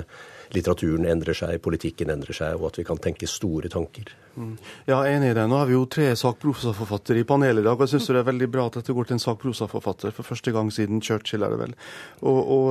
litteraturen 0.54 1.08
endrer 1.08 1.36
seg, 1.36 1.58
politikken 1.64 2.12
endrer 2.12 2.36
seg, 2.36 2.60
og 2.60 2.70
at 2.70 2.80
vi 2.80 2.86
kan 2.86 3.00
tenke 3.02 3.28
store 3.30 3.70
tanker. 3.72 4.12
Mm. 4.36 4.54
Ja, 4.84 5.00
enig 5.08 5.30
i 5.32 5.36
det. 5.36 5.46
Nå 5.48 5.56
har 5.56 5.68
vi 5.68 5.76
jo 5.76 5.86
tre 5.88 6.10
sakprosaforfattere 6.18 7.22
i 7.22 7.26
panelet 7.28 7.62
i 7.62 7.66
dag. 7.66 7.74
og 7.74 7.86
Jeg 7.86 7.94
syns 7.94 8.10
det 8.12 8.20
er 8.20 8.30
veldig 8.30 8.48
bra 8.52 8.66
at 8.68 8.78
dette 8.78 8.96
går 8.96 9.08
til 9.08 9.16
en 9.16 9.24
sakprosaforfatter 9.24 10.12
for 10.16 10.28
første 10.28 10.52
gang 10.52 10.72
siden 10.72 11.00
Churchill, 11.00 11.46
er 11.46 11.54
det 11.54 11.60
vel. 11.62 11.76
Og, 12.20 12.40
og, 12.42 12.66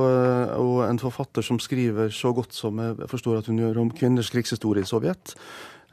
og, 0.62 0.76
en 0.86 1.02
forfatter 1.02 1.42
som 1.42 1.58
skriver 1.62 2.12
så 2.14 2.32
godt 2.36 2.54
som 2.54 2.78
jeg 2.82 3.10
forstår 3.10 3.40
at 3.40 3.50
hun 3.50 3.58
gjør 3.64 3.82
om 3.82 3.90
kvinners 3.90 4.30
krigshistorie 4.30 4.86
i 4.86 4.88
Sovjet. 4.88 5.34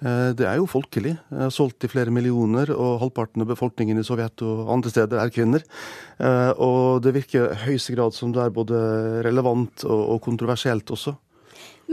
Det 0.04 0.44
er 0.44 0.58
jo 0.60 0.68
folkelig. 0.68 1.14
Solgt 1.54 1.86
i 1.88 1.90
flere 1.90 2.12
millioner, 2.12 2.74
og 2.76 3.00
halvparten 3.00 3.46
av 3.46 3.48
befolkningen 3.54 4.02
i 4.02 4.04
Sovjet 4.04 4.42
og 4.44 4.72
andre 4.74 4.92
steder 4.92 5.22
er 5.22 5.32
kvinner. 5.32 5.64
Og 6.60 7.00
det 7.06 7.14
virker 7.16 7.54
i 7.54 7.62
høyeste 7.70 7.96
grad 7.96 8.16
som 8.18 8.34
det 8.36 8.44
er 8.44 8.54
både 8.54 8.82
relevant 9.24 9.86
og 9.88 10.20
kontroversielt 10.26 10.92
også. 10.92 11.16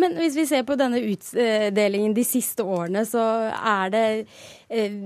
Men 0.00 0.16
hvis 0.18 0.36
vi 0.38 0.46
ser 0.48 0.64
på 0.68 0.76
denne 0.80 1.00
utdelingen 1.04 2.14
de 2.16 2.24
siste 2.26 2.64
årene, 2.64 3.04
så 3.08 3.24
er 3.52 3.92
det 3.92 4.04
eh, 4.72 5.00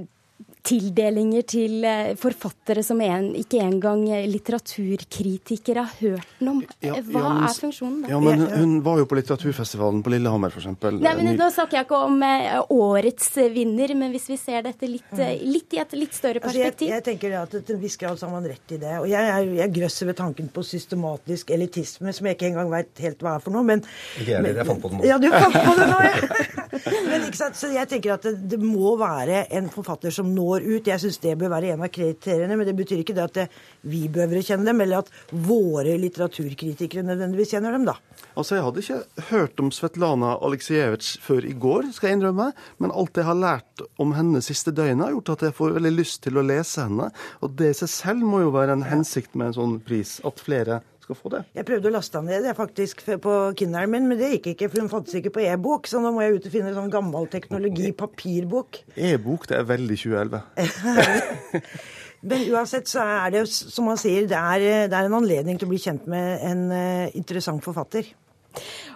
tildelinger 0.65 1.45
til 1.49 1.85
eh, 1.85 2.15
forfattere 2.17 2.83
som 2.85 3.01
en, 3.05 3.31
ikke 3.37 3.61
engang 3.61 4.07
litteraturkritikere 4.31 5.85
har 5.85 5.99
hørt 6.01 6.41
noe 6.41 6.55
om. 6.55 6.63
Hva 6.65 6.89
ja, 6.89 7.01
men, 7.05 7.43
er 7.45 7.59
funksjonen 7.59 7.99
da? 8.05 8.13
Ja, 8.15 8.21
men 8.23 8.45
Hun 8.55 8.75
var 8.87 9.01
jo 9.03 9.09
på 9.11 9.19
litteraturfestivalen 9.19 10.03
på 10.05 10.15
Lillehammer, 10.15 10.55
f.eks. 10.55 10.71
Nei, 10.97 11.15
men 11.19 11.35
Nå 11.37 11.51
snakker 11.53 11.81
jeg 11.81 11.89
ikke 11.89 12.01
om 12.07 12.17
eh, 12.25 12.57
årets 12.73 13.29
vinner, 13.53 13.95
men 13.99 14.15
hvis 14.15 14.31
vi 14.33 14.39
ser 14.41 14.65
dette 14.65 14.89
litt, 14.89 15.13
eh, 15.19 15.37
litt 15.45 15.77
i 15.77 15.83
et 15.83 15.97
litt 15.99 16.17
større 16.17 16.41
perspektiv. 16.45 16.89
Altså, 16.89 16.89
jeg, 16.89 16.95
jeg 16.95 17.07
tenker 17.11 17.37
at 17.43 17.57
Til 17.59 17.77
en 17.77 17.83
viss 17.83 17.99
grad 18.01 18.25
har 18.25 18.33
man 18.33 18.49
rett 18.49 18.75
i 18.77 18.81
det. 18.81 18.95
Og 19.03 19.09
jeg, 19.11 19.29
jeg, 19.31 19.53
jeg 19.61 19.75
grøsser 19.79 20.11
ved 20.11 20.19
tanken 20.21 20.51
på 20.55 20.65
systematisk 20.65 21.53
elitisme, 21.55 22.15
som 22.17 22.31
jeg 22.31 22.39
ikke 22.39 22.51
engang 22.53 22.73
veit 22.73 23.05
helt 23.05 23.25
hva 23.25 23.37
er 23.37 23.45
for 23.45 23.55
noe. 23.55 23.67
Men, 23.69 23.85
Ikke 24.17 24.31
jeg 24.31 24.41
heller. 24.41 24.63
Jeg 24.63 24.71
fant 24.71 24.85
på 24.85 24.93
det 24.93 25.01
nå. 25.01 25.09
Ja, 25.11 25.21
du 25.21 25.29
fant 25.35 25.61
på 25.61 25.77
det 25.81 25.91
nå, 25.93 26.01
ja. 26.09 26.53
men 27.11 27.29
ikke 27.29 27.39
sant? 27.39 27.59
Så 27.59 27.71
jeg 27.75 27.91
tenker 27.91 28.17
at 28.17 28.25
det, 28.27 28.37
det 28.55 28.61
må 28.63 28.97
være 29.01 29.45
en 29.55 29.69
forfatter 29.73 30.15
som 30.15 30.33
når 30.35 30.54
ut. 30.63 30.87
Jeg 30.87 31.03
syns 31.03 31.19
det 31.23 31.35
bør 31.41 31.53
være 31.55 31.75
en 31.75 31.83
av 31.87 31.91
kriteriene, 31.93 32.57
men 32.59 32.69
det 32.69 32.77
betyr 32.79 33.03
ikke 33.03 33.17
det 33.17 33.25
at 33.25 33.39
det, 33.39 33.47
vi 33.91 34.05
behøver 34.13 34.39
å 34.39 34.45
kjenne 34.47 34.69
dem, 34.69 34.83
eller 34.85 35.03
at 35.03 35.11
våre 35.33 35.97
litteraturkritikere 35.99 37.07
nødvendigvis 37.07 37.57
kjenner 37.57 37.75
dem, 37.75 37.89
da. 37.89 37.97
Altså, 38.35 38.57
Jeg 38.57 38.65
hadde 38.65 38.83
ikke 38.83 39.27
hørt 39.31 39.61
om 39.63 39.71
Svetlana 39.75 40.33
Aleksejevitsj 40.43 41.11
før 41.23 41.47
i 41.47 41.55
går, 41.55 41.91
skal 41.95 42.11
jeg 42.11 42.19
innrømme. 42.19 42.49
Men 42.83 42.95
alt 42.95 43.19
jeg 43.19 43.29
har 43.29 43.39
lært 43.39 43.85
om 44.03 44.15
henne 44.17 44.43
siste 44.43 44.75
døgnet, 44.75 45.05
har 45.07 45.15
gjort 45.15 45.35
at 45.37 45.47
jeg 45.49 45.59
får 45.59 45.77
veldig 45.79 45.95
lyst 45.95 46.23
til 46.27 46.39
å 46.39 46.47
lese 46.47 46.87
henne. 46.87 47.11
Og 47.43 47.55
det 47.59 47.75
i 47.75 47.79
seg 47.85 47.93
selv 47.93 48.27
må 48.27 48.43
jo 48.43 48.55
være 48.55 48.75
en 48.79 48.89
hensikt 48.89 49.39
med 49.39 49.53
en 49.53 49.59
sånn 49.61 49.79
pris, 49.87 50.19
at 50.27 50.43
flere 50.43 50.83
skal 51.05 51.19
få 51.19 51.33
det. 51.35 51.43
Jeg 51.57 51.69
prøvde 51.69 51.91
å 51.91 51.95
laste 51.95 52.21
den 52.21 52.31
ned 52.33 52.49
jeg 52.49 52.59
faktisk 52.59 53.05
på 53.25 53.35
Kinderen 53.61 53.93
min, 53.93 54.09
men 54.11 54.21
det 54.21 54.33
gikk 54.37 54.53
ikke, 54.55 54.71
for 54.73 54.85
hun 54.85 54.93
fantes 54.93 55.19
ikke 55.19 55.35
på 55.37 55.45
e-bok. 55.45 55.91
Så 55.91 56.01
nå 56.03 56.15
må 56.15 56.25
jeg 56.25 56.39
ut 56.39 56.49
og 56.49 56.57
finne 56.57 56.73
sånn 56.77 56.93
gammel 56.93 57.29
teknologi, 57.33 57.93
papirbok. 57.97 58.81
E-bok, 58.97 59.49
det 59.51 59.61
er 59.61 59.69
veldig 59.69 60.01
2011. 60.07 60.43
Men 62.25 62.47
uansett 62.55 62.89
så 62.89 63.05
er 63.05 63.33
det, 63.35 63.43
som 63.53 63.85
man 63.91 63.99
sier, 64.01 64.25
det 64.29 64.39
er, 64.39 64.89
det 64.89 64.97
er 64.97 65.09
en 65.09 65.19
anledning 65.19 65.59
til 65.61 65.69
å 65.69 65.73
bli 65.75 65.81
kjent 65.83 66.07
med 66.09 66.45
en 66.49 66.63
uh, 66.73 67.17
interessant 67.19 67.61
forfatter. 67.65 68.09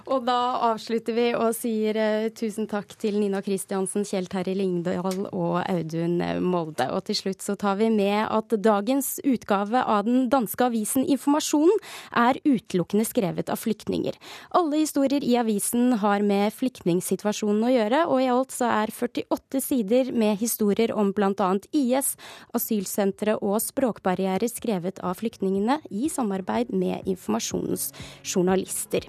Og 0.06 0.24
da 0.28 0.38
avslutter 0.70 1.16
vi 1.16 1.26
og 1.34 1.50
sier 1.56 1.98
uh, 1.98 2.28
tusen 2.36 2.68
takk 2.70 2.94
til 3.00 3.18
Nina 3.18 3.42
Kristiansen, 3.44 4.06
Kjell 4.08 4.28
Terje 4.30 4.54
Lingdal 4.58 5.26
og 5.32 5.58
Audun 5.64 6.20
Molde. 6.44 6.88
Og 6.94 7.04
til 7.08 7.18
slutt 7.18 7.44
så 7.44 7.56
tar 7.58 7.78
vi 7.80 7.90
med 7.92 8.24
at 8.24 8.54
dagens 8.62 9.16
utgave 9.26 9.82
av 9.82 10.06
den 10.06 10.28
danske 10.32 10.68
avisen 10.68 11.06
Informasjonen 11.08 11.74
er 12.16 12.38
utelukkende 12.44 13.06
skrevet 13.08 13.50
av 13.52 13.60
flyktninger. 13.60 14.16
Alle 14.58 14.82
historier 14.82 15.24
i 15.24 15.36
avisen 15.40 15.98
har 16.02 16.24
med 16.26 16.54
flyktningsituasjonen 16.56 17.66
å 17.66 17.72
gjøre, 17.72 18.04
og 18.06 18.22
i 18.22 18.30
alt 18.32 18.54
så 18.54 18.70
er 18.70 18.92
48 18.94 19.62
sider 19.64 20.12
med 20.12 20.38
historier 20.40 20.92
om 20.94 21.12
bl.a. 21.16 21.50
IS, 21.72 22.14
asylsentre 22.56 23.38
og 23.42 23.58
språkbarrierer 23.64 24.50
skrevet 24.50 25.00
av 25.04 25.18
flyktningene 25.20 25.80
i 25.90 26.10
samarbeid 26.12 26.72
med 26.74 27.06
Informasjonens 27.08 27.90
journalister. 28.22 29.08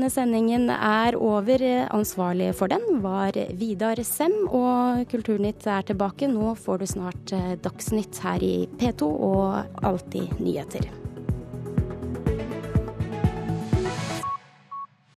Denne 0.00 0.14
sendingen 0.14 0.70
er 0.72 1.12
over. 1.20 1.60
Ansvarlig 1.92 2.54
for 2.56 2.72
den 2.72 3.02
var 3.02 3.36
Vidar 3.60 4.00
Sem, 4.00 4.32
og 4.48 5.02
Kulturnytt 5.12 5.66
er 5.68 5.84
tilbake. 5.90 6.24
Nå 6.24 6.54
får 6.56 6.80
du 6.80 6.86
snart 6.88 7.34
Dagsnytt 7.60 8.22
her 8.24 8.40
i 8.40 8.64
P2 8.80 9.12
og 9.28 9.84
Alltid 9.84 10.40
nyheter. 10.40 10.88